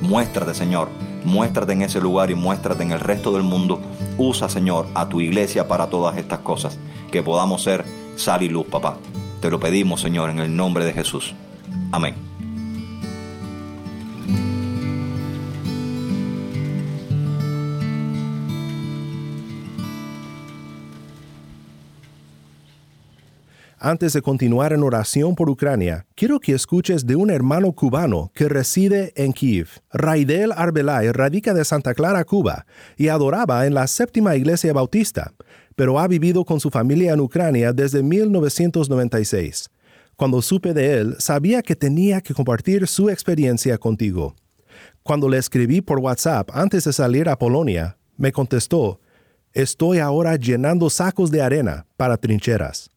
Muéstrate, 0.01 0.55
Señor, 0.55 0.89
muéstrate 1.25 1.73
en 1.73 1.83
ese 1.83 2.01
lugar 2.01 2.31
y 2.31 2.35
muéstrate 2.35 2.83
en 2.83 2.93
el 2.93 3.01
resto 3.01 3.33
del 3.33 3.43
mundo. 3.43 3.81
Usa, 4.19 4.49
Señor, 4.49 4.87
a 4.95 5.09
tu 5.09 5.21
iglesia 5.21 5.69
para 5.69 5.89
todas 5.89 6.17
estas 6.17 6.41
cosas, 6.41 6.79
que 7.11 7.23
podamos 7.23 7.63
ser 7.63 7.85
sal 8.17 8.43
y 8.43 8.49
luz, 8.49 8.67
papá. 8.67 8.97
Te 9.41 9.51
lo 9.51 9.59
pedimos, 9.59 10.03
Señor, 10.03 10.29
en 10.31 10.39
el 10.39 10.55
nombre 10.55 10.85
de 10.85 10.93
Jesús. 10.93 11.35
Amén. 11.93 12.15
Antes 23.83 24.13
de 24.13 24.21
continuar 24.21 24.75
en 24.75 24.83
oración 24.83 25.35
por 25.35 25.49
Ucrania, 25.49 26.05
quiero 26.15 26.39
que 26.39 26.53
escuches 26.53 27.07
de 27.07 27.17
un 27.17 27.31
hermano 27.31 27.73
cubano 27.73 28.31
que 28.35 28.47
reside 28.47 29.15
en 29.17 29.33
Kiev. 29.33 29.69
Raidel 29.91 30.53
Arbelay 30.55 31.11
radica 31.13 31.55
de 31.55 31.65
Santa 31.65 31.95
Clara, 31.95 32.25
Cuba, 32.25 32.67
y 32.99 33.09
adoraba 33.09 33.67
en 33.67 33.73
la 33.73 33.87
séptima 33.87 34.37
iglesia 34.37 34.75
bautista, 34.75 35.33
pero 35.81 35.99
ha 35.99 36.07
vivido 36.07 36.45
con 36.45 36.61
su 36.61 36.69
familia 36.69 37.15
en 37.15 37.21
Ucrania 37.21 37.73
desde 37.73 38.03
1996. 38.03 39.71
Cuando 40.15 40.43
supe 40.43 40.75
de 40.75 40.99
él, 40.99 41.17
sabía 41.19 41.63
que 41.63 41.75
tenía 41.75 42.21
que 42.21 42.35
compartir 42.35 42.87
su 42.87 43.09
experiencia 43.09 43.79
contigo. 43.79 44.37
Cuando 45.03 45.27
le 45.27 45.39
escribí 45.39 45.81
por 45.81 45.99
WhatsApp 45.99 46.51
antes 46.53 46.85
de 46.85 46.93
salir 46.93 47.31
a 47.31 47.39
Polonia, 47.39 47.97
me 48.19 48.31
contestó, 48.31 49.01
Estoy 49.55 50.01
ahora 50.01 50.37
llenando 50.37 50.91
sacos 50.91 51.31
de 51.31 51.41
arena 51.41 51.87
para 51.97 52.19
trincheras. 52.19 52.91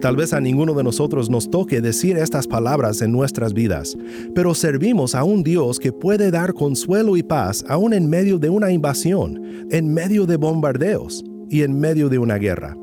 Tal 0.00 0.16
vez 0.16 0.32
a 0.32 0.40
ninguno 0.40 0.72
de 0.72 0.82
nosotros 0.82 1.28
nos 1.28 1.50
toque 1.50 1.82
decir 1.82 2.16
estas 2.16 2.46
palabras 2.46 3.02
en 3.02 3.12
nuestras 3.12 3.52
vidas, 3.52 3.98
pero 4.34 4.54
servimos 4.54 5.14
a 5.14 5.24
un 5.24 5.42
Dios 5.42 5.78
que 5.78 5.92
puede 5.92 6.30
dar 6.30 6.54
consuelo 6.54 7.18
y 7.18 7.22
paz 7.22 7.62
aún 7.68 7.92
en 7.92 8.08
medio 8.08 8.38
de 8.38 8.48
una 8.48 8.70
invasión, 8.72 9.68
en 9.70 9.92
medio 9.92 10.24
de 10.24 10.36
bombardeos 10.36 11.22
y 11.50 11.62
en 11.62 11.78
medio 11.78 12.08
de 12.08 12.18
una 12.18 12.36
guerra. 12.36 12.74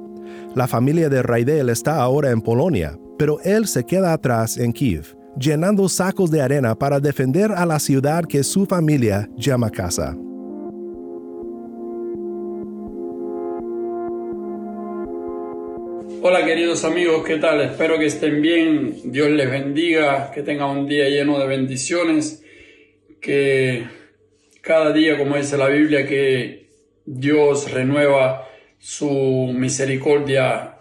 La 0.53 0.67
familia 0.67 1.09
de 1.09 1.23
Raidel 1.23 1.69
está 1.69 2.01
ahora 2.01 2.29
en 2.29 2.41
Polonia, 2.41 2.99
pero 3.17 3.39
él 3.43 3.67
se 3.67 3.83
queda 3.83 4.13
atrás 4.13 4.57
en 4.57 4.71
Kiev, 4.71 5.17
llenando 5.39 5.89
sacos 5.89 6.29
de 6.29 6.41
arena 6.41 6.75
para 6.75 6.99
defender 6.99 7.51
a 7.51 7.65
la 7.65 7.79
ciudad 7.79 8.25
que 8.25 8.43
su 8.43 8.67
familia 8.67 9.27
llama 9.35 9.71
casa. 9.71 10.15
Hola 16.29 16.43
queridos 16.43 16.83
amigos, 16.83 17.23
¿qué 17.25 17.37
tal? 17.37 17.61
Espero 17.61 17.97
que 17.97 18.07
estén 18.07 18.41
bien, 18.41 19.13
Dios 19.13 19.29
les 19.29 19.49
bendiga, 19.49 20.29
que 20.29 20.43
tengan 20.43 20.71
un 20.71 20.85
día 20.85 21.07
lleno 21.07 21.39
de 21.39 21.47
bendiciones, 21.47 22.43
que 23.21 23.87
cada 24.59 24.91
día, 24.91 25.17
como 25.17 25.37
dice 25.37 25.57
la 25.57 25.69
Biblia, 25.69 26.05
que 26.05 26.67
Dios 27.05 27.71
renueva 27.71 28.45
su 28.77 29.53
misericordia 29.55 30.79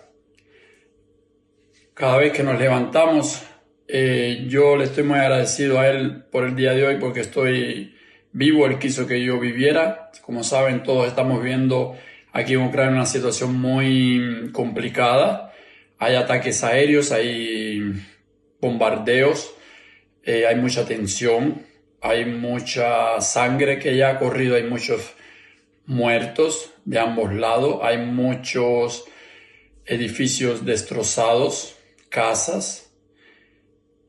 cada 1.94 2.16
vez 2.16 2.32
que 2.32 2.42
nos 2.42 2.58
levantamos. 2.58 3.46
Eh, 3.86 4.46
yo 4.48 4.76
le 4.76 4.82
estoy 4.82 5.04
muy 5.04 5.20
agradecido 5.20 5.78
a 5.78 5.86
Él 5.88 6.24
por 6.24 6.42
el 6.42 6.56
día 6.56 6.72
de 6.72 6.88
hoy 6.88 6.96
porque 6.98 7.20
estoy 7.20 7.94
vivo, 8.32 8.66
Él 8.66 8.80
quiso 8.80 9.06
que 9.06 9.24
yo 9.24 9.38
viviera. 9.38 10.10
Como 10.22 10.42
saben, 10.42 10.82
todos 10.82 11.06
estamos 11.06 11.40
viendo 11.40 11.94
aquí 12.36 12.52
en 12.52 12.64
Ucrania 12.64 12.92
una 12.92 13.06
situación 13.06 13.58
muy 13.58 14.50
complicada. 14.52 15.54
Hay 15.98 16.16
ataques 16.16 16.62
aéreos, 16.62 17.10
hay 17.10 17.94
bombardeos, 18.60 19.54
eh, 20.22 20.46
hay 20.46 20.56
mucha 20.56 20.84
tensión, 20.84 21.62
hay 22.02 22.26
mucha 22.26 23.18
sangre 23.22 23.78
que 23.78 23.96
ya 23.96 24.10
ha 24.10 24.18
corrido, 24.18 24.56
hay 24.56 24.64
muchos 24.64 25.14
muertos 25.86 26.74
de 26.84 26.98
ambos 26.98 27.32
lados, 27.32 27.78
hay 27.82 27.98
muchos 27.98 29.06
edificios 29.86 30.66
destrozados, 30.66 31.74
casas. 32.10 32.92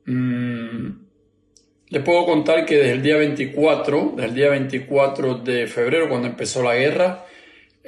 Mm, 0.05 0.89
le 1.87 1.99
puedo 2.01 2.25
contar 2.25 2.65
que 2.65 2.75
desde 2.75 2.91
el 2.91 3.01
día 3.03 3.15
24, 3.15 4.15
desde 4.17 4.29
el 4.29 4.35
día 4.35 4.49
24 4.49 5.35
de 5.35 5.67
febrero, 5.67 6.09
cuando 6.09 6.27
empezó 6.27 6.61
la 6.61 6.75
guerra, 6.75 7.26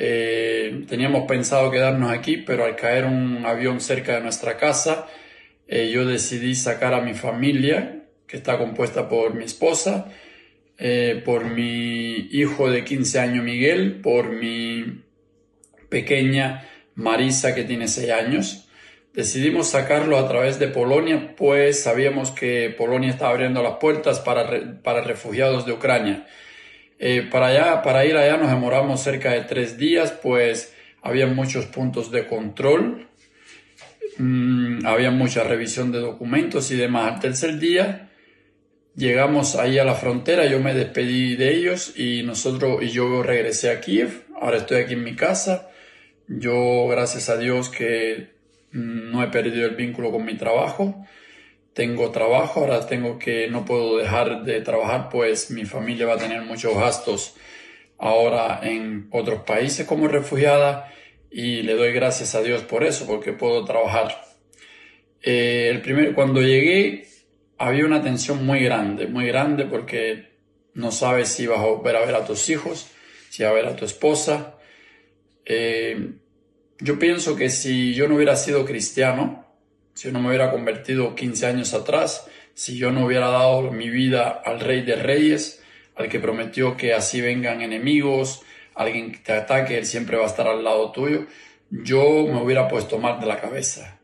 eh, 0.01 0.85
teníamos 0.87 1.27
pensado 1.27 1.69
quedarnos 1.71 2.09
aquí, 2.09 2.37
pero 2.37 2.63
al 2.63 2.77
caer 2.77 3.03
un 3.03 3.45
avión 3.45 3.81
cerca 3.81 4.15
de 4.15 4.21
nuestra 4.21 4.55
casa, 4.55 5.07
eh, 5.67 5.89
yo 5.91 6.05
decidí 6.05 6.55
sacar 6.55 6.93
a 6.93 7.01
mi 7.01 7.13
familia, 7.13 8.05
que 8.25 8.37
está 8.37 8.57
compuesta 8.57 9.09
por 9.09 9.33
mi 9.35 9.43
esposa, 9.43 10.09
eh, 10.77 11.21
por 11.25 11.43
mi 11.43 12.29
hijo 12.31 12.71
de 12.71 12.85
15 12.85 13.19
años 13.19 13.43
Miguel, 13.43 13.99
por 13.99 14.29
mi 14.29 15.03
pequeña 15.89 16.65
Marisa 16.95 17.53
que 17.53 17.65
tiene 17.65 17.89
6 17.89 18.09
años. 18.11 18.69
Decidimos 19.13 19.67
sacarlo 19.67 20.17
a 20.17 20.29
través 20.29 20.59
de 20.59 20.69
Polonia, 20.69 21.35
pues 21.35 21.83
sabíamos 21.83 22.31
que 22.31 22.73
Polonia 22.77 23.09
estaba 23.09 23.31
abriendo 23.31 23.61
las 23.61 23.79
puertas 23.79 24.21
para, 24.21 24.81
para 24.81 25.01
refugiados 25.01 25.65
de 25.65 25.73
Ucrania. 25.73 26.25
Eh, 27.01 27.25
para, 27.31 27.47
allá, 27.47 27.81
para 27.81 28.05
ir 28.05 28.17
allá 28.17 28.35
nos 28.35 28.49
demoramos 28.49 29.01
cerca 29.01 29.31
de 29.31 29.41
tres 29.41 29.77
días, 29.77 30.11
pues 30.11 30.73
había 31.01 31.27
muchos 31.27 31.65
puntos 31.65 32.11
de 32.11 32.27
control, 32.27 33.07
mm, 34.17 34.85
había 34.85 35.09
mucha 35.09 35.43
revisión 35.45 35.93
de 35.93 35.99
documentos 35.99 36.69
y 36.71 36.75
demás. 36.75 37.13
Al 37.13 37.19
tercer 37.21 37.57
día 37.57 38.09
llegamos 38.95 39.55
ahí 39.55 39.79
a 39.79 39.85
la 39.85 39.95
frontera, 39.95 40.45
yo 40.45 40.59
me 40.59 40.73
despedí 40.73 41.37
de 41.37 41.55
ellos 41.55 41.97
y 41.97 42.23
nosotros 42.23 42.83
y 42.83 42.89
yo 42.89 43.23
regresé 43.23 43.71
a 43.71 43.79
Kiev. 43.79 44.25
Ahora 44.41 44.57
estoy 44.57 44.81
aquí 44.81 44.93
en 44.93 45.03
mi 45.05 45.15
casa. 45.15 45.69
Yo, 46.27 46.87
gracias 46.89 47.29
a 47.29 47.37
Dios, 47.37 47.69
que 47.69 48.33
mm, 48.73 49.09
no 49.11 49.23
he 49.23 49.27
perdido 49.27 49.65
el 49.67 49.75
vínculo 49.75 50.11
con 50.11 50.25
mi 50.25 50.35
trabajo 50.35 51.05
tengo 51.79 52.11
trabajo, 52.11 52.59
ahora 52.59 52.85
tengo 52.85 53.17
que, 53.17 53.47
no 53.47 53.63
puedo 53.63 53.99
dejar 53.99 54.43
de 54.43 54.59
trabajar, 54.59 55.07
pues 55.09 55.49
mi 55.49 55.63
familia 55.63 56.07
va 56.07 56.15
a 56.15 56.17
tener 56.17 56.41
muchos 56.41 56.75
gastos 56.75 57.37
ahora 57.97 58.59
en 58.63 59.07
otros 59.11 59.43
países 59.43 59.87
como 59.87 60.09
refugiada 60.09 60.93
y 61.31 61.61
le 61.61 61.75
doy 61.75 61.93
gracias 61.93 62.35
a 62.35 62.41
Dios 62.41 62.63
por 62.63 62.83
eso, 62.83 63.07
porque 63.07 63.31
puedo 63.31 63.63
trabajar. 63.63 64.13
Eh, 65.21 65.69
el 65.71 65.81
primer, 65.81 66.13
cuando 66.15 66.41
llegué 66.41 67.07
había 67.57 67.85
una 67.85 68.03
tensión 68.03 68.45
muy 68.45 68.59
grande, 68.59 69.07
muy 69.07 69.27
grande 69.27 69.63
porque 69.63 70.33
no 70.73 70.91
sabes 70.91 71.29
si 71.29 71.47
vas 71.47 71.59
a 71.59 71.67
volver 71.67 71.95
a 71.95 72.05
ver 72.05 72.15
a 72.15 72.25
tus 72.25 72.49
hijos, 72.49 72.89
si 73.29 73.43
vas 73.43 73.53
a 73.53 73.55
ver 73.55 73.67
a 73.67 73.77
tu 73.77 73.85
esposa. 73.85 74.57
Eh, 75.45 76.11
yo 76.81 76.99
pienso 76.99 77.37
que 77.37 77.49
si 77.49 77.93
yo 77.93 78.09
no 78.09 78.15
hubiera 78.15 78.35
sido 78.35 78.65
cristiano, 78.65 79.48
si 79.99 80.13
no 80.13 80.21
me 80.21 80.29
hubiera 80.29 80.49
convertido 80.49 81.13
15 81.13 81.45
años 81.45 81.73
atrás, 81.73 82.25
si 82.53 82.77
yo 82.77 82.89
no 82.89 83.05
hubiera 83.05 83.27
dado 83.27 83.69
mi 83.69 83.89
vida 83.89 84.29
al 84.29 84.61
Rey 84.61 84.81
de 84.81 84.95
Reyes, 84.95 85.61
al 85.93 86.07
que 86.07 86.21
prometió 86.21 86.77
que 86.77 86.93
así 86.93 87.19
vengan 87.19 87.61
enemigos, 87.61 88.43
alguien 88.75 89.11
que 89.11 89.17
te 89.17 89.33
ataque, 89.33 89.77
Él 89.77 89.85
siempre 89.85 90.15
va 90.15 90.23
a 90.23 90.27
estar 90.27 90.47
al 90.47 90.63
lado 90.63 90.93
tuyo, 90.93 91.25
yo 91.69 92.25
me 92.27 92.41
hubiera 92.41 92.69
puesto 92.69 92.97
mal 92.97 93.19
de 93.19 93.25
la 93.25 93.41
cabeza. 93.41 93.99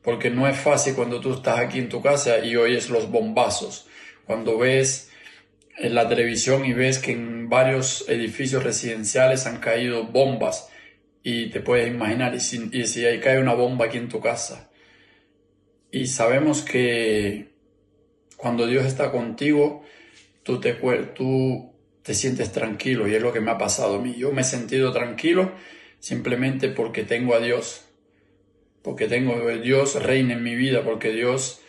Porque 0.00 0.30
no 0.30 0.46
es 0.46 0.56
fácil 0.56 0.94
cuando 0.94 1.20
tú 1.20 1.32
estás 1.32 1.58
aquí 1.58 1.80
en 1.80 1.88
tu 1.88 2.00
casa 2.00 2.38
y 2.38 2.54
oyes 2.54 2.88
los 2.88 3.10
bombazos, 3.10 3.88
cuando 4.24 4.58
ves 4.58 5.10
en 5.76 5.96
la 5.96 6.08
televisión 6.08 6.64
y 6.64 6.72
ves 6.72 7.00
que 7.00 7.10
en 7.10 7.48
varios 7.48 8.08
edificios 8.08 8.62
residenciales 8.62 9.46
han 9.46 9.58
caído 9.58 10.04
bombas 10.04 10.68
y 11.24 11.50
te 11.50 11.58
puedes 11.58 11.88
imaginar 11.88 12.32
y 12.32 12.38
si, 12.38 12.70
y 12.70 12.86
si 12.86 13.04
ahí 13.04 13.18
cae 13.18 13.40
una 13.40 13.54
bomba 13.54 13.86
aquí 13.86 13.98
en 13.98 14.08
tu 14.08 14.20
casa. 14.20 14.68
Y 15.92 16.06
sabemos 16.06 16.62
que 16.62 17.52
cuando 18.38 18.66
Dios 18.66 18.86
está 18.86 19.12
contigo, 19.12 19.84
tú 20.42 20.58
te, 20.58 22.14
sientes 22.14 22.50
tranquilo 22.50 23.06
y 23.06 23.14
es 23.14 23.20
lo 23.20 23.32
que 23.32 23.40
me 23.40 23.50
ha 23.50 23.58
pasado 23.58 23.96
a 23.96 24.02
mí. 24.02 24.14
Yo 24.16 24.32
me 24.32 24.40
he 24.40 24.44
sentido 24.44 24.90
tranquilo 24.90 25.52
simplemente 26.00 26.70
porque 26.70 27.04
tengo 27.04 27.34
a 27.34 27.40
Dios, 27.40 27.84
porque 28.80 29.06
tengo 29.06 29.34
a 29.34 29.52
Dios 29.52 30.02
reina 30.02 30.32
en 30.32 30.42
mi 30.42 30.56
vida, 30.56 30.82
porque 30.82 31.12
Dios 31.12 31.60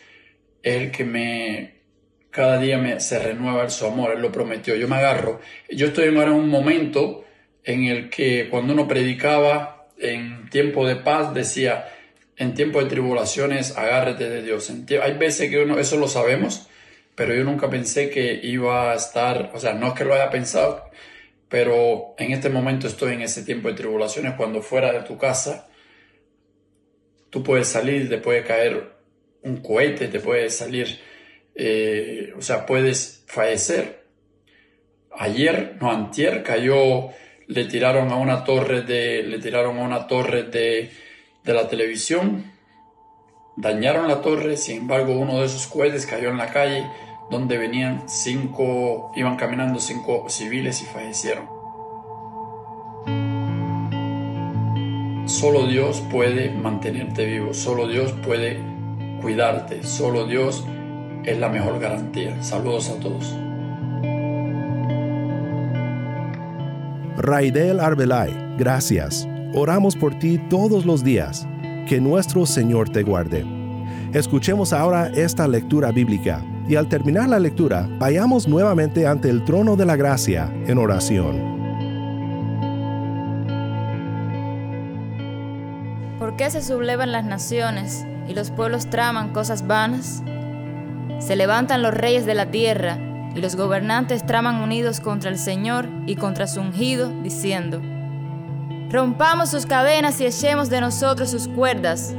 es 0.62 0.82
el 0.82 0.90
que 0.90 1.04
me 1.04 1.74
cada 2.30 2.58
día 2.58 2.78
me, 2.78 2.98
se 2.98 3.18
renueva 3.18 3.68
su 3.68 3.86
amor, 3.86 4.12
Él 4.12 4.22
lo 4.22 4.32
prometió. 4.32 4.74
Yo 4.74 4.88
me 4.88 4.96
agarro. 4.96 5.40
Yo 5.70 5.88
estoy 5.88 6.08
ahora 6.08 6.30
en 6.30 6.38
un 6.38 6.48
momento 6.48 7.24
en 7.62 7.84
el 7.84 8.08
que 8.08 8.48
cuando 8.50 8.72
uno 8.72 8.88
predicaba 8.88 9.86
en 9.98 10.48
tiempo 10.48 10.86
de 10.86 10.96
paz 10.96 11.32
decía, 11.32 11.93
en 12.36 12.54
tiempo 12.54 12.82
de 12.82 12.90
tribulaciones, 12.90 13.76
agárrate 13.76 14.28
de 14.28 14.42
Dios. 14.42 14.70
Hay 15.02 15.12
veces 15.14 15.50
que 15.50 15.62
uno, 15.62 15.78
eso 15.78 15.96
lo 15.96 16.08
sabemos, 16.08 16.68
pero 17.14 17.34
yo 17.34 17.44
nunca 17.44 17.70
pensé 17.70 18.10
que 18.10 18.40
iba 18.42 18.92
a 18.92 18.94
estar, 18.94 19.50
o 19.54 19.60
sea, 19.60 19.74
no 19.74 19.88
es 19.88 19.94
que 19.94 20.04
lo 20.04 20.14
haya 20.14 20.30
pensado, 20.30 20.90
pero 21.48 22.14
en 22.18 22.32
este 22.32 22.48
momento 22.48 22.86
estoy 22.86 23.14
en 23.14 23.22
ese 23.22 23.42
tiempo 23.42 23.68
de 23.68 23.74
tribulaciones 23.74 24.34
cuando 24.34 24.62
fuera 24.62 24.92
de 24.92 25.00
tu 25.00 25.16
casa, 25.16 25.68
tú 27.30 27.42
puedes 27.42 27.68
salir, 27.68 28.08
te 28.08 28.18
puede 28.18 28.42
caer 28.42 28.94
un 29.42 29.58
cohete, 29.58 30.08
te 30.08 30.20
puede 30.20 30.50
salir 30.50 30.98
eh, 31.54 32.32
o 32.36 32.42
sea, 32.42 32.66
puedes 32.66 33.24
fallecer. 33.26 34.04
Ayer, 35.12 35.76
no 35.80 35.90
antier, 35.90 36.42
cayó, 36.42 37.10
le 37.46 37.64
tiraron 37.66 38.10
a 38.10 38.16
una 38.16 38.44
torre 38.44 38.82
de, 38.82 39.22
le 39.22 39.38
tiraron 39.38 39.78
a 39.78 39.82
una 39.82 40.06
torre 40.06 40.44
de, 40.44 40.90
de 41.44 41.52
la 41.52 41.68
televisión, 41.68 42.50
dañaron 43.56 44.08
la 44.08 44.22
torre, 44.22 44.56
sin 44.56 44.82
embargo 44.82 45.12
uno 45.12 45.40
de 45.40 45.46
esos 45.46 45.66
cohetes 45.66 46.06
cayó 46.06 46.30
en 46.30 46.38
la 46.38 46.50
calle 46.50 46.86
donde 47.30 47.58
venían 47.58 48.02
cinco, 48.06 49.12
iban 49.14 49.36
caminando 49.36 49.78
cinco 49.78 50.26
civiles 50.28 50.82
y 50.82 50.86
fallecieron. 50.86 51.46
Solo 55.26 55.66
Dios 55.66 56.02
puede 56.10 56.50
mantenerte 56.50 57.24
vivo, 57.24 57.54
solo 57.54 57.88
Dios 57.88 58.12
puede 58.24 58.58
cuidarte, 59.20 59.82
solo 59.82 60.26
Dios 60.26 60.64
es 61.24 61.38
la 61.38 61.48
mejor 61.48 61.80
garantía. 61.80 62.42
Saludos 62.42 62.90
a 62.90 63.00
todos. 63.00 63.34
Raidel 67.16 67.80
Arbelay, 67.80 68.32
gracias. 68.58 69.26
Oramos 69.56 69.94
por 69.94 70.18
ti 70.18 70.38
todos 70.50 70.84
los 70.84 71.04
días. 71.04 71.46
Que 71.86 72.00
nuestro 72.00 72.44
Señor 72.44 72.88
te 72.88 73.04
guarde. 73.04 73.46
Escuchemos 74.12 74.72
ahora 74.72 75.12
esta 75.14 75.46
lectura 75.46 75.92
bíblica 75.92 76.44
y 76.68 76.74
al 76.74 76.88
terminar 76.88 77.28
la 77.28 77.38
lectura 77.38 77.88
vayamos 78.00 78.48
nuevamente 78.48 79.06
ante 79.06 79.30
el 79.30 79.44
trono 79.44 79.76
de 79.76 79.86
la 79.86 79.94
gracia 79.94 80.52
en 80.66 80.76
oración. 80.78 81.54
¿Por 86.18 86.34
qué 86.34 86.50
se 86.50 86.60
sublevan 86.60 87.12
las 87.12 87.24
naciones 87.24 88.04
y 88.26 88.34
los 88.34 88.50
pueblos 88.50 88.90
traman 88.90 89.32
cosas 89.32 89.68
vanas? 89.68 90.24
Se 91.20 91.36
levantan 91.36 91.80
los 91.80 91.94
reyes 91.94 92.26
de 92.26 92.34
la 92.34 92.50
tierra, 92.50 92.98
y 93.36 93.40
los 93.40 93.54
gobernantes 93.56 94.26
traman 94.26 94.56
unidos 94.56 95.00
contra 95.00 95.30
el 95.30 95.38
Señor 95.38 95.88
y 96.06 96.16
contra 96.16 96.46
su 96.46 96.60
ungido, 96.60 97.10
diciendo, 97.22 97.80
Rompamos 98.94 99.50
sus 99.50 99.66
cadenas 99.66 100.20
y 100.20 100.26
echemos 100.26 100.70
de 100.70 100.80
nosotros 100.80 101.28
sus 101.28 101.48
cuerdas. 101.48 102.14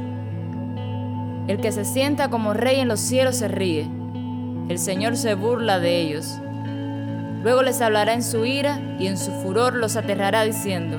El 1.48 1.58
que 1.58 1.72
se 1.72 1.86
sienta 1.86 2.28
como 2.28 2.52
rey 2.52 2.80
en 2.80 2.88
los 2.88 3.00
cielos 3.00 3.36
se 3.36 3.48
ríe, 3.48 3.88
el 4.68 4.78
Señor 4.78 5.16
se 5.16 5.32
burla 5.36 5.78
de 5.78 6.02
ellos. 6.02 6.34
Luego 7.42 7.62
les 7.62 7.80
hablará 7.80 8.12
en 8.12 8.22
su 8.22 8.44
ira 8.44 8.78
y 8.98 9.06
en 9.06 9.16
su 9.16 9.30
furor 9.40 9.74
los 9.74 9.96
aterrará 9.96 10.42
diciendo, 10.42 10.98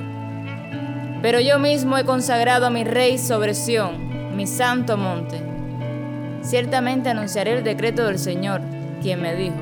Pero 1.22 1.38
yo 1.38 1.60
mismo 1.60 1.96
he 1.96 2.04
consagrado 2.04 2.66
a 2.66 2.70
mi 2.70 2.82
rey 2.82 3.16
sobre 3.16 3.54
Sión, 3.54 4.34
mi 4.36 4.48
santo 4.48 4.96
monte. 4.96 5.40
Ciertamente 6.42 7.10
anunciaré 7.10 7.52
el 7.52 7.62
decreto 7.62 8.04
del 8.04 8.18
Señor, 8.18 8.62
quien 9.00 9.22
me 9.22 9.36
dijo, 9.36 9.58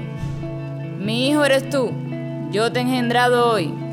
Mi 0.99 1.29
hijo 1.29 1.45
eres 1.45 1.69
tú, 1.69 1.93
yo 2.53 2.73
te 2.73 2.79
he 2.79 2.83
engendrado 2.85 3.53
hoy. 3.53 3.86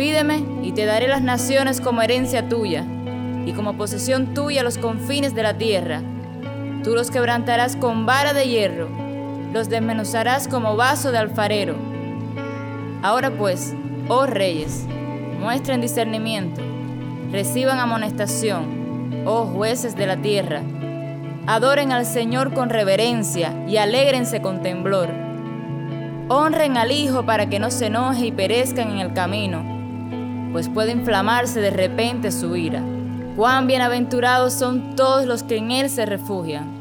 Pídeme 0.00 0.42
y 0.62 0.72
te 0.72 0.86
daré 0.86 1.08
las 1.08 1.20
naciones 1.20 1.78
como 1.82 2.00
herencia 2.00 2.48
tuya, 2.48 2.86
y 3.44 3.52
como 3.52 3.76
posesión 3.76 4.32
tuya 4.32 4.62
los 4.62 4.78
confines 4.78 5.34
de 5.34 5.42
la 5.42 5.58
tierra. 5.58 6.00
Tú 6.82 6.94
los 6.94 7.10
quebrantarás 7.10 7.76
con 7.76 8.06
vara 8.06 8.32
de 8.32 8.48
hierro, 8.48 8.88
los 9.52 9.68
desmenuzarás 9.68 10.48
como 10.48 10.74
vaso 10.74 11.12
de 11.12 11.18
alfarero. 11.18 11.74
Ahora 13.02 13.30
pues, 13.30 13.74
oh 14.08 14.24
reyes, 14.24 14.86
muestren 15.38 15.82
discernimiento, 15.82 16.62
reciban 17.30 17.78
amonestación, 17.78 19.24
oh 19.26 19.44
jueces 19.44 19.96
de 19.96 20.06
la 20.06 20.16
tierra 20.16 20.62
Adoren 21.46 21.92
al 21.92 22.06
Señor 22.06 22.54
con 22.54 22.70
reverencia 22.70 23.66
y 23.68 23.76
alégrense 23.76 24.40
con 24.40 24.62
temblor. 24.62 25.10
Honren 26.28 26.78
al 26.78 26.90
Hijo 26.90 27.26
para 27.26 27.50
que 27.50 27.58
no 27.58 27.70
se 27.70 27.88
enoje 27.88 28.28
y 28.28 28.32
perezcan 28.32 28.92
en 28.92 28.98
el 29.00 29.12
camino, 29.12 29.79
pues 30.52 30.68
puede 30.68 30.92
inflamarse 30.92 31.60
de 31.60 31.70
repente 31.70 32.30
su 32.30 32.56
ira. 32.56 32.82
Cuán 33.36 33.66
bienaventurados 33.66 34.52
son 34.52 34.96
todos 34.96 35.26
los 35.26 35.42
que 35.42 35.56
en 35.56 35.70
Él 35.70 35.88
se 35.88 36.04
refugian. 36.04 36.80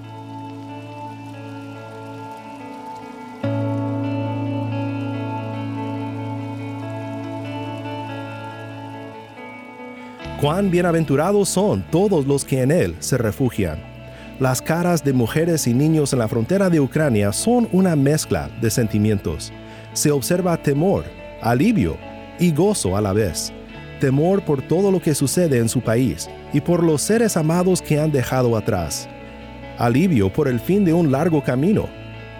Cuán 10.41 10.71
bienaventurados 10.71 11.49
son 11.49 11.83
todos 11.91 12.25
los 12.25 12.45
que 12.45 12.61
en 12.61 12.71
Él 12.71 12.95
se 12.99 13.17
refugian. 13.17 13.83
Las 14.39 14.61
caras 14.61 15.03
de 15.03 15.11
mujeres 15.11 15.67
y 15.67 15.73
niños 15.73 16.13
en 16.13 16.19
la 16.19 16.29
frontera 16.29 16.69
de 16.69 16.79
Ucrania 16.79 17.33
son 17.33 17.67
una 17.73 17.97
mezcla 17.97 18.49
de 18.61 18.69
sentimientos. 18.69 19.51
Se 19.91 20.11
observa 20.11 20.55
temor, 20.55 21.03
alivio 21.41 21.97
y 22.39 22.53
gozo 22.53 22.95
a 22.95 23.01
la 23.01 23.11
vez. 23.11 23.51
Temor 23.99 24.43
por 24.43 24.61
todo 24.61 24.91
lo 24.91 25.01
que 25.01 25.13
sucede 25.13 25.57
en 25.57 25.69
su 25.69 25.81
país 25.81 26.29
y 26.53 26.61
por 26.61 26.83
los 26.83 27.01
seres 27.01 27.37
amados 27.37 27.81
que 27.81 27.99
han 27.99 28.11
dejado 28.11 28.57
atrás. 28.57 29.07
Alivio 29.77 30.31
por 30.31 30.47
el 30.47 30.59
fin 30.59 30.83
de 30.85 30.93
un 30.93 31.11
largo 31.11 31.43
camino. 31.43 31.87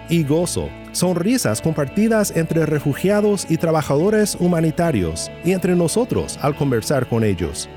Y 0.08 0.24
gozo, 0.24 0.68
sonrisas 0.92 1.60
compartidas 1.60 2.32
entre 2.34 2.66
refugiados 2.66 3.46
y 3.48 3.56
trabajadores 3.56 4.36
humanitarios 4.40 5.30
y 5.44 5.52
entre 5.52 5.76
nosotros 5.76 6.38
al 6.42 6.56
conversar 6.56 7.06
con 7.06 7.22
ellos 7.22 7.68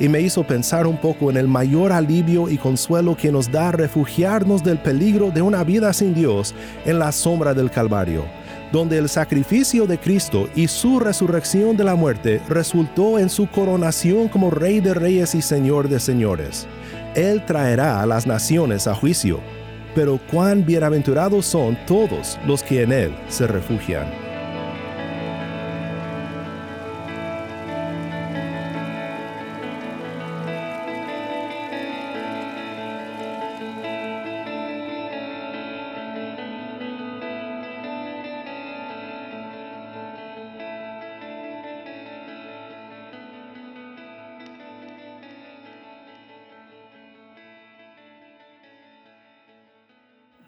y 0.00 0.08
me 0.08 0.20
hizo 0.22 0.42
pensar 0.44 0.86
un 0.86 0.96
poco 0.96 1.30
en 1.30 1.36
el 1.36 1.46
mayor 1.46 1.92
alivio 1.92 2.48
y 2.48 2.56
consuelo 2.56 3.16
que 3.16 3.30
nos 3.30 3.52
da 3.52 3.70
refugiarnos 3.70 4.64
del 4.64 4.78
peligro 4.78 5.30
de 5.30 5.42
una 5.42 5.62
vida 5.62 5.92
sin 5.92 6.14
Dios 6.14 6.54
en 6.86 6.98
la 6.98 7.12
sombra 7.12 7.52
del 7.52 7.70
Calvario, 7.70 8.24
donde 8.72 8.98
el 8.98 9.08
sacrificio 9.08 9.86
de 9.86 9.98
Cristo 9.98 10.48
y 10.54 10.68
su 10.68 11.00
resurrección 11.00 11.76
de 11.76 11.84
la 11.84 11.94
muerte 11.94 12.40
resultó 12.48 13.18
en 13.18 13.28
su 13.28 13.48
coronación 13.48 14.28
como 14.28 14.50
Rey 14.50 14.80
de 14.80 14.94
Reyes 14.94 15.34
y 15.34 15.42
Señor 15.42 15.88
de 15.88 16.00
Señores. 16.00 16.66
Él 17.14 17.44
traerá 17.44 18.00
a 18.00 18.06
las 18.06 18.26
naciones 18.26 18.86
a 18.86 18.94
juicio, 18.94 19.40
pero 19.94 20.20
cuán 20.30 20.64
bienaventurados 20.64 21.46
son 21.46 21.76
todos 21.86 22.38
los 22.46 22.62
que 22.62 22.82
en 22.82 22.92
Él 22.92 23.14
se 23.28 23.46
refugian. 23.46 24.29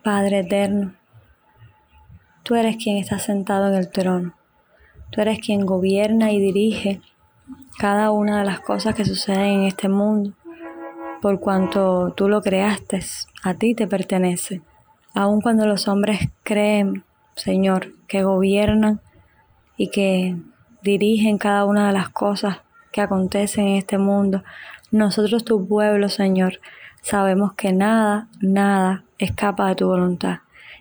Padre 0.03 0.41
eterno, 0.41 0.95
tú 2.43 2.57
eres 2.57 2.77
quien 2.77 2.97
está 2.97 3.21
sentado 3.21 3.69
en 3.69 3.75
el 3.75 3.89
trono. 3.89 4.35
Tú 5.11 5.21
eres 5.21 5.39
quien 5.39 5.65
gobierna 5.65 6.33
y 6.33 6.41
dirige 6.41 7.01
cada 7.79 8.11
una 8.11 8.41
de 8.41 8.45
las 8.45 8.59
cosas 8.59 8.97
que 8.97 9.05
suceden 9.05 9.61
en 9.61 9.63
este 9.63 9.89
mundo. 9.89 10.33
Por 11.21 11.39
cuanto 11.39 12.13
tú 12.17 12.29
lo 12.29 12.43
creaste, 12.43 12.99
a 13.45 13.55
ti 13.55 13.77
te 13.77 13.87
pertenece. 13.87 14.61
Aun 15.15 15.41
cuando 15.41 15.67
los 15.67 15.87
hombres 15.87 16.31
creen, 16.43 17.05
Señor, 17.37 17.93
que 18.09 18.25
gobiernan 18.25 19.01
y 19.77 19.89
que 19.91 20.37
dirigen 20.83 21.39
cada 21.39 21.65
una 21.65 21.87
de 21.87 21.93
las 21.93 22.09
cosas 22.09 22.63
que 22.91 23.03
acontecen 23.03 23.69
en 23.69 23.77
este 23.77 23.99
mundo, 23.99 24.43
nosotros 24.91 25.45
tu 25.45 25.69
pueblo, 25.69 26.09
Señor, 26.09 26.55
sabemos 27.03 27.53
que 27.55 27.73
nada, 27.73 28.29
nada 28.41 29.05
escapa 29.19 29.69
de 29.69 29.75
tu 29.75 29.87
voluntad. 29.87 30.39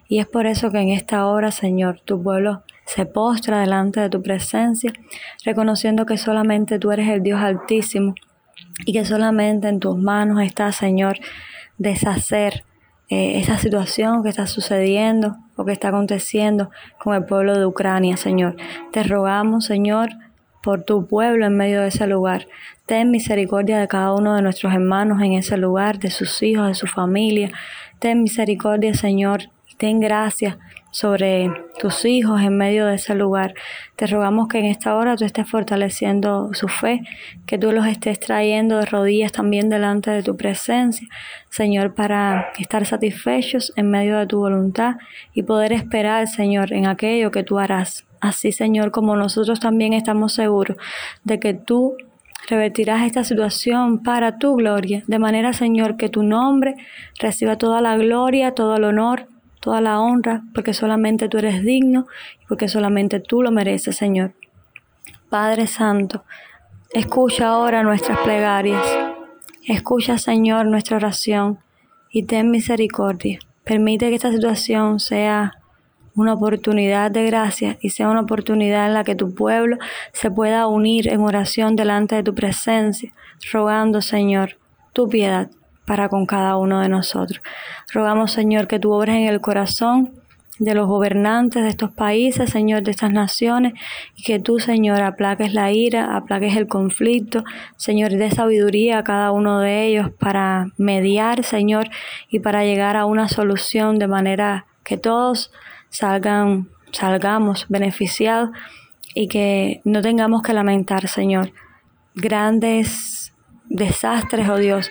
Y 0.07 0.19
es 0.19 0.27
por 0.27 0.45
eso 0.45 0.71
que 0.71 0.79
en 0.79 0.89
esta 0.89 1.25
hora, 1.25 1.51
Señor, 1.51 1.99
tu 2.03 2.21
pueblo 2.21 2.63
se 2.86 3.05
postra 3.05 3.62
delante 3.62 3.99
de 3.99 4.10
tu 4.10 4.21
presencia, 4.21 4.91
reconociendo 5.45 6.05
que 6.05 6.17
solamente 6.17 6.79
tú 6.79 6.91
eres 6.91 7.07
el 7.10 7.23
Dios 7.23 7.41
altísimo 7.41 8.15
y 8.86 8.93
que 8.93 9.05
solamente 9.05 9.67
en 9.69 9.79
tus 9.79 9.97
manos 9.97 10.41
está, 10.41 10.71
Señor, 10.71 11.19
deshacer 11.77 12.65
eh, 13.10 13.39
esa 13.39 13.57
situación 13.57 14.23
que 14.23 14.29
está 14.29 14.47
sucediendo 14.47 15.38
o 15.55 15.65
que 15.65 15.71
está 15.71 15.89
aconteciendo 15.89 16.69
con 16.99 17.15
el 17.15 17.25
pueblo 17.25 17.57
de 17.57 17.65
Ucrania, 17.65 18.17
Señor. 18.17 18.55
Te 18.91 19.03
rogamos, 19.03 19.65
Señor, 19.65 20.10
por 20.62 20.84
tu 20.84 21.07
pueblo 21.07 21.45
en 21.45 21.55
medio 21.57 21.81
de 21.81 21.88
ese 21.88 22.07
lugar. 22.07 22.47
Ten 22.91 23.10
misericordia 23.10 23.80
de 23.80 23.88
cada 23.88 24.13
uno 24.13 24.36
de 24.36 24.41
nuestros 24.41 24.73
hermanos 24.73 25.21
en 25.21 25.32
ese 25.32 25.56
lugar, 25.56 25.97
de 25.97 26.12
sus 26.12 26.43
hijos, 26.43 26.67
de 26.67 26.73
su 26.73 26.88
familia. 26.88 27.49
Ten 27.99 28.21
misericordia, 28.21 28.93
Señor, 28.93 29.43
ten 29.77 30.01
gracia 30.01 30.58
sobre 30.91 31.49
tus 31.80 32.04
hijos 32.04 32.41
en 32.41 32.58
medio 32.58 32.88
de 32.88 32.95
ese 32.95 33.15
lugar. 33.15 33.54
Te 33.95 34.08
rogamos 34.08 34.49
que 34.49 34.60
en 34.60 34.65
esta 34.65 34.93
hora 34.97 35.15
tú 35.15 35.23
estés 35.23 35.49
fortaleciendo 35.49 36.49
su 36.54 36.67
fe, 36.67 36.99
que 37.45 37.58
tú 37.58 37.71
los 37.71 37.88
estés 37.88 38.19
trayendo 38.19 38.80
de 38.80 38.86
rodillas 38.86 39.32
también 39.32 39.69
delante 39.69 40.12
de 40.12 40.21
tu 40.21 40.36
presencia, 40.36 41.08
Señor, 41.49 41.95
para 41.95 42.51
estar 42.60 42.86
satisfechos 42.86 43.71
en 43.77 43.89
medio 43.89 44.17
de 44.17 44.27
tu 44.27 44.39
voluntad 44.39 44.95
y 45.34 45.43
poder 45.43 45.71
esperar, 45.71 46.27
Señor, 46.27 46.73
en 46.73 46.88
aquello 46.88 47.32
que 47.32 47.43
tú 47.43 47.58
harás. 47.58 48.06
Así, 48.19 48.51
Señor, 48.51 48.91
como 48.91 49.15
nosotros 49.15 49.62
también 49.62 49.93
estamos 49.93 50.34
seguros 50.34 50.75
de 51.23 51.39
que 51.39 51.54
tú 51.54 51.95
revertirás 52.47 53.06
esta 53.06 53.23
situación 53.23 54.04
para 54.04 54.38
tu 54.38 54.56
gloria, 54.56 55.04
de 55.08 55.19
manera, 55.19 55.54
Señor, 55.54 55.97
que 55.97 56.10
tu 56.10 56.23
nombre 56.23 56.75
reciba 57.19 57.58
toda 57.58 57.82
la 57.82 57.97
gloria, 57.97 58.54
todo 58.54 58.75
el 58.75 58.84
honor, 58.84 59.27
toda 59.60 59.80
la 59.82 59.99
honra, 59.99 60.43
porque 60.54 60.73
solamente 60.73 61.30
tú 61.30 61.38
eres 61.38 61.63
digno 61.63 62.08
y 62.41 62.45
porque 62.47 62.67
solamente 62.67 63.19
tú 63.19 63.41
lo 63.41 63.51
mereces, 63.51 63.95
Señor. 63.95 64.34
Padre 65.30 65.67
Santo, 65.67 66.23
escucha 66.93 67.47
ahora 67.47 67.84
nuestras 67.84 68.17
plegarias, 68.19 68.86
escucha, 69.65 70.17
Señor, 70.17 70.65
nuestra 70.65 70.97
oración 70.97 71.60
y 72.12 72.23
ten 72.23 72.51
misericordia. 72.51 73.39
Permite 73.63 74.10
que 74.10 74.15
esta 74.15 74.32
situación 74.32 74.99
sea 74.99 75.61
una 76.15 76.34
oportunidad 76.34 77.12
de 77.12 77.26
gracia 77.26 77.78
y 77.82 77.91
sea 77.91 78.10
una 78.10 78.21
oportunidad 78.21 78.88
en 78.88 78.93
la 78.93 79.04
que 79.04 79.15
tu 79.15 79.34
pueblo 79.34 79.78
se 80.13 80.32
pueda 80.32 80.67
unir 80.67 81.08
en 81.08 81.21
oración 81.21 81.76
delante 81.76 82.15
de 82.15 82.24
tu 82.24 82.36
presencia, 82.36 83.12
rogando, 83.52 84.02
Señor, 84.02 84.58
tu 84.93 85.10
piedad 85.10 85.50
para 85.86 86.10
con 86.10 86.26
cada 86.26 86.58
uno 86.58 86.80
de 86.80 86.89
nosotros. 86.89 87.41
Rogamos, 87.93 88.32
Señor, 88.32 88.67
que 88.67 88.80
tú 88.80 88.91
obres 88.91 89.15
en 89.15 89.28
el 89.28 89.41
corazón 89.41 90.12
de 90.60 90.76
los 90.76 90.88
gobernantes 90.88 91.63
de 91.63 91.69
estos 91.69 91.91
países, 91.91 92.52
Señor, 92.52 92.84
de 92.84 92.91
estas 92.91 93.12
naciones, 93.12 93.74
y 94.15 94.21
que 94.21 94.39
tú, 94.39 94.60
Señor, 94.60 95.02
aplaques 95.02 95.56
la 95.56 95.71
ira, 95.71 96.15
aplaques 96.15 96.56
el 96.56 96.67
conflicto, 96.67 97.43
Señor, 97.78 98.12
de 98.12 98.30
sabiduría 98.30 99.00
a 99.00 99.04
cada 99.04 99.32
uno 99.32 99.60
de 99.60 99.88
ellos 99.88 100.12
para 100.12 100.67
mediar, 100.78 101.43
Señor, 101.43 101.89
y 102.30 102.41
para 102.41 102.63
llegar 102.63 102.95
a 102.95 103.06
una 103.06 103.28
solución 103.28 103.97
de 103.97 104.08
manera 104.08 104.67
que 104.84 104.97
todos 104.97 105.52
salgan, 105.91 106.69
salgamos 106.91 107.67
beneficiados 107.69 108.49
y 109.13 109.27
que 109.27 109.82
no 109.84 110.01
tengamos 110.01 110.41
que 110.41 110.54
lamentar, 110.54 111.08
Señor, 111.08 111.51
grandes 112.15 113.34
desastres, 113.65 114.49
oh 114.49 114.58
Dios, 114.58 114.89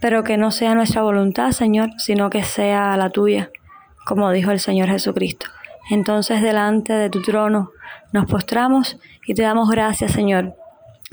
pero 0.00 0.24
que 0.24 0.36
no 0.36 0.50
sea 0.50 0.74
nuestra 0.74 1.02
voluntad, 1.02 1.52
Señor, 1.52 1.90
sino 1.98 2.28
que 2.30 2.42
sea 2.42 2.96
la 2.96 3.10
tuya, 3.10 3.50
como 4.04 4.30
dijo 4.32 4.50
el 4.50 4.58
Señor 4.58 4.88
Jesucristo. 4.88 5.46
Entonces 5.90 6.42
delante 6.42 6.92
de 6.92 7.10
tu 7.10 7.22
trono 7.22 7.70
nos 8.12 8.26
postramos 8.26 8.98
y 9.26 9.34
te 9.34 9.42
damos 9.42 9.70
gracias, 9.70 10.12
Señor, 10.12 10.54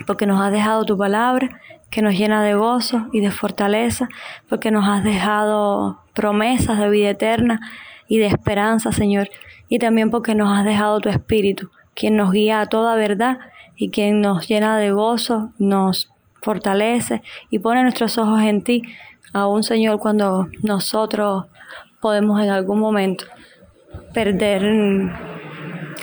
porque 0.08 0.26
nos 0.26 0.42
has 0.42 0.52
dejado 0.52 0.86
tu 0.86 0.98
palabra, 0.98 1.60
que 1.92 2.02
nos 2.02 2.14
llena 2.14 2.44
de 2.44 2.54
gozo 2.54 3.08
y 3.12 3.20
de 3.20 3.32
fortaleza, 3.32 4.08
porque 4.48 4.72
nos 4.72 4.88
has 4.88 5.04
dejado 5.04 6.00
promesas 6.14 6.78
de 6.78 6.90
vida 6.90 7.10
eterna 7.10 7.60
y 8.10 8.18
de 8.18 8.26
esperanza, 8.26 8.92
Señor, 8.92 9.30
y 9.70 9.80
también 9.80 10.10
porque 10.10 10.36
nos 10.36 10.58
has 10.58 10.66
dejado 10.66 11.00
tu 11.00 11.08
Espíritu, 11.08 11.70
quien 11.94 12.18
nos 12.18 12.32
guía 12.34 12.60
a 12.60 12.66
toda 12.66 12.96
verdad 12.96 13.38
y 13.78 13.92
quien 13.92 14.20
nos 14.20 14.48
llena 14.50 14.78
de 14.78 14.92
gozo, 14.92 15.52
nos 15.60 16.12
fortalece 16.42 17.22
y 17.50 17.60
pone 17.60 17.84
nuestros 17.84 18.18
ojos 18.18 18.42
en 18.42 18.64
ti, 18.64 18.82
aún 19.32 19.64
Señor, 19.64 20.00
cuando 20.00 20.50
nosotros 20.64 21.46
podemos 22.02 22.42
en 22.42 22.50
algún 22.50 22.80
momento 22.80 23.26
perder 24.14 24.64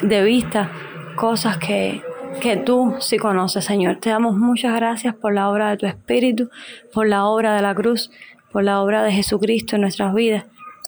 de 0.00 0.22
vista 0.22 0.70
cosas 1.16 1.58
que, 1.58 2.02
que 2.40 2.56
tú 2.56 2.94
sí 3.00 3.16
conoces, 3.16 3.64
Señor. 3.64 3.96
Te 3.96 4.10
damos 4.10 4.36
muchas 4.36 4.76
gracias 4.76 5.14
por 5.14 5.34
la 5.34 5.50
obra 5.50 5.70
de 5.70 5.76
tu 5.78 5.86
Espíritu, 5.86 6.50
por 6.92 7.08
la 7.08 7.24
obra 7.26 7.56
de 7.56 7.62
la 7.62 7.74
cruz, 7.74 8.10
por 8.52 8.62
la 8.62 8.80
obra 8.80 9.02
de 9.02 9.12
Jesucristo 9.12 9.74
en 9.74 9.82
nuestras 9.82 10.14
vidas 10.14 10.44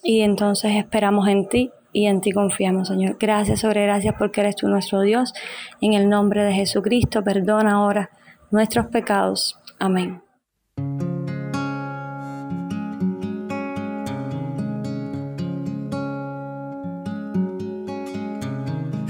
y 0.09 0.23
entonces 0.23 0.73
esperamos 0.75 1.29
en 1.29 1.51
ti 1.51 1.71
y 1.92 2.07
en 2.07 2.23
ti 2.23 2.33
confiamos, 2.33 2.88
Señor. 2.88 3.18
Gracias 3.21 3.61
sobre 3.61 3.83
gracias 3.83 4.14
porque 4.18 4.40
eres 4.40 4.57
tú 4.57 4.66
nuestro 4.66 5.03
Dios. 5.03 5.35
En 5.83 5.92
el 5.92 6.09
nombre 6.09 6.44
de 6.44 6.55
Jesucristo, 6.55 7.23
perdona 7.23 7.73
ahora 7.73 8.09
nuestros 8.51 8.87
pecados. 8.87 9.59
Amén. 9.79 10.23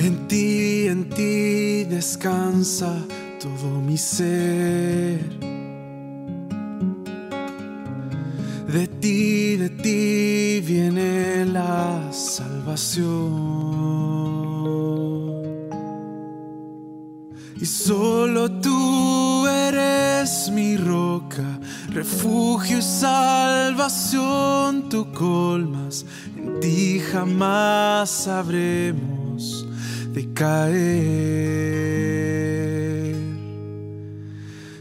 En 0.00 0.26
ti, 0.26 0.88
en 0.88 1.08
ti 1.10 1.84
descansa 1.84 2.92
todo 3.38 3.80
mi 3.80 3.96
ser 3.96 5.47
De 8.68 8.86
ti, 8.86 9.56
de 9.56 9.70
ti 9.70 10.60
viene 10.60 11.46
la 11.46 12.12
salvación. 12.12 13.08
Y 17.58 17.64
solo 17.64 18.50
tú 18.60 19.46
eres 19.46 20.50
mi 20.52 20.76
roca, 20.76 21.58
refugio 21.88 22.76
y 22.76 22.82
salvación, 22.82 24.90
tú 24.90 25.10
colmas, 25.14 26.04
en 26.36 26.60
ti 26.60 27.00
jamás 27.00 28.10
sabremos 28.10 29.66
de 30.12 30.30
caer. 30.34 31.78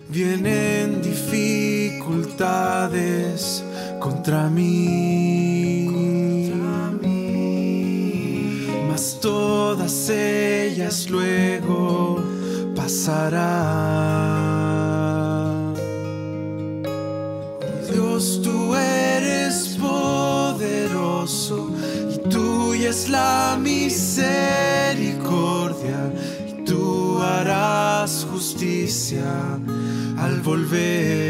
Vienen 0.10 1.02
dificultades 1.02 3.63
contra 3.99 4.49
mí. 4.49 5.88
Mas 8.89 9.19
todas 9.21 10.10
ellas 10.10 11.07
luego 11.10 12.21
pasarán. 12.75 13.38
Dios, 17.91 18.41
tú 18.43 18.75
eres 18.75 19.77
poderoso 19.79 21.69
y 22.13 22.17
tuya 22.29 22.89
es 22.89 23.10
la 23.10 23.57
misericordia 23.60 26.13
y 26.47 26.63
tú 26.65 27.19
harás 27.21 28.27
justicia 28.31 29.60
al 30.17 30.41
volver 30.41 31.26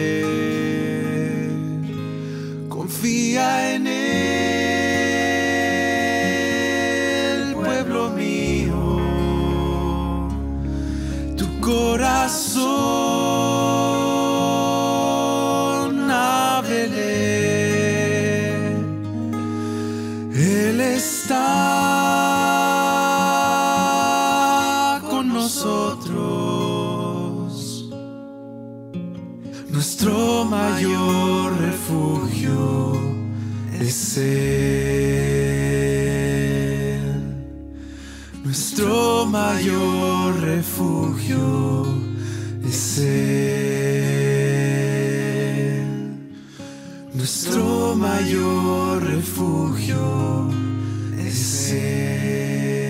Nuestro 29.78 30.44
mayor 30.44 31.62
refugio 31.62 33.00
es 33.80 34.18
Él. 34.18 34.58
Nuestro 38.44 39.28
mayor 39.28 40.42
refugio 40.42 41.86
es 42.68 42.98
Él. 42.98 43.38
Nuestro 47.14 47.94
mayor 47.96 49.04
refugio 49.04 50.50
es 51.20 51.72
Él. 51.72 52.87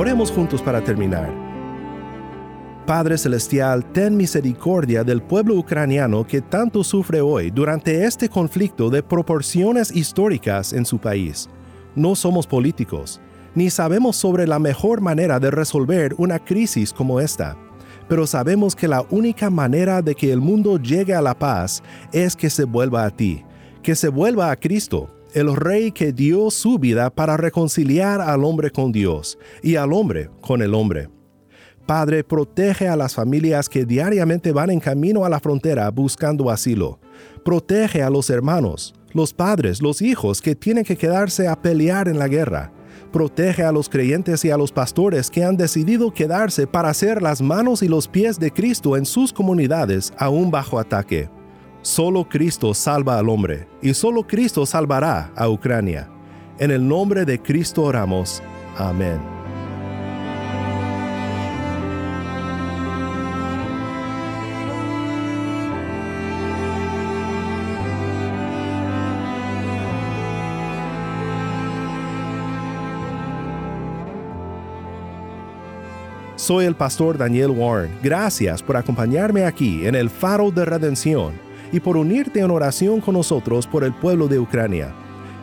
Oremos 0.00 0.32
juntos 0.32 0.62
para 0.62 0.82
terminar. 0.82 1.30
Padre 2.86 3.18
Celestial, 3.18 3.84
ten 3.92 4.16
misericordia 4.16 5.04
del 5.04 5.20
pueblo 5.20 5.56
ucraniano 5.56 6.26
que 6.26 6.40
tanto 6.40 6.82
sufre 6.82 7.20
hoy 7.20 7.50
durante 7.50 8.06
este 8.06 8.30
conflicto 8.30 8.88
de 8.88 9.02
proporciones 9.02 9.94
históricas 9.94 10.72
en 10.72 10.86
su 10.86 10.98
país. 10.98 11.50
No 11.94 12.16
somos 12.16 12.46
políticos, 12.46 13.20
ni 13.54 13.68
sabemos 13.68 14.16
sobre 14.16 14.46
la 14.46 14.58
mejor 14.58 15.02
manera 15.02 15.38
de 15.38 15.50
resolver 15.50 16.14
una 16.16 16.38
crisis 16.38 16.94
como 16.94 17.20
esta, 17.20 17.58
pero 18.08 18.26
sabemos 18.26 18.74
que 18.74 18.88
la 18.88 19.04
única 19.10 19.50
manera 19.50 20.00
de 20.00 20.14
que 20.14 20.32
el 20.32 20.40
mundo 20.40 20.78
llegue 20.78 21.14
a 21.14 21.20
la 21.20 21.38
paz 21.38 21.82
es 22.10 22.36
que 22.36 22.48
se 22.48 22.64
vuelva 22.64 23.04
a 23.04 23.10
ti, 23.10 23.44
que 23.82 23.94
se 23.94 24.08
vuelva 24.08 24.50
a 24.50 24.56
Cristo, 24.56 25.10
el 25.34 25.54
Rey 25.54 25.92
que 25.92 26.12
dio 26.12 26.50
su 26.50 26.78
vida 26.78 27.10
para 27.10 27.36
reconciliar 27.36 28.20
al 28.20 28.44
hombre 28.44 28.70
con 28.70 28.92
Dios 28.92 29.38
y 29.62 29.76
al 29.76 29.92
hombre 29.92 30.30
con 30.40 30.62
el 30.62 30.74
hombre. 30.74 31.08
Padre, 31.86 32.22
protege 32.22 32.88
a 32.88 32.96
las 32.96 33.14
familias 33.14 33.68
que 33.68 33.84
diariamente 33.84 34.52
van 34.52 34.70
en 34.70 34.80
camino 34.80 35.24
a 35.24 35.28
la 35.28 35.40
frontera 35.40 35.90
buscando 35.90 36.50
asilo. 36.50 37.00
Protege 37.44 38.02
a 38.02 38.10
los 38.10 38.30
hermanos, 38.30 38.94
los 39.12 39.32
padres, 39.32 39.82
los 39.82 40.02
hijos 40.02 40.40
que 40.40 40.54
tienen 40.54 40.84
que 40.84 40.96
quedarse 40.96 41.48
a 41.48 41.60
pelear 41.60 42.08
en 42.08 42.18
la 42.18 42.28
guerra 42.28 42.72
protege 43.10 43.64
a 43.64 43.72
los 43.72 43.88
creyentes 43.88 44.44
y 44.44 44.50
a 44.50 44.56
los 44.56 44.72
pastores 44.72 45.30
que 45.30 45.44
han 45.44 45.56
decidido 45.56 46.12
quedarse 46.12 46.66
para 46.66 46.94
ser 46.94 47.22
las 47.22 47.42
manos 47.42 47.82
y 47.82 47.88
los 47.88 48.08
pies 48.08 48.38
de 48.38 48.50
Cristo 48.52 48.96
en 48.96 49.04
sus 49.04 49.32
comunidades 49.32 50.12
aún 50.16 50.50
bajo 50.50 50.78
ataque. 50.78 51.28
Solo 51.82 52.28
Cristo 52.28 52.74
salva 52.74 53.18
al 53.18 53.30
hombre 53.30 53.66
y 53.80 53.94
solo 53.94 54.26
Cristo 54.26 54.66
salvará 54.66 55.32
a 55.34 55.48
Ucrania. 55.48 56.10
En 56.58 56.70
el 56.70 56.86
nombre 56.86 57.24
de 57.24 57.40
Cristo 57.40 57.84
oramos. 57.84 58.42
Amén. 58.76 59.18
Soy 76.36 76.66
el 76.66 76.74
pastor 76.74 77.16
Daniel 77.16 77.50
Warren. 77.50 77.90
Gracias 78.02 78.62
por 78.62 78.76
acompañarme 78.76 79.44
aquí 79.44 79.86
en 79.86 79.94
el 79.94 80.10
Faro 80.10 80.50
de 80.50 80.66
Redención 80.66 81.49
y 81.72 81.80
por 81.80 81.96
unirte 81.96 82.40
en 82.40 82.50
oración 82.50 83.00
con 83.00 83.14
nosotros 83.14 83.66
por 83.66 83.84
el 83.84 83.92
pueblo 83.92 84.28
de 84.28 84.38
Ucrania. 84.38 84.94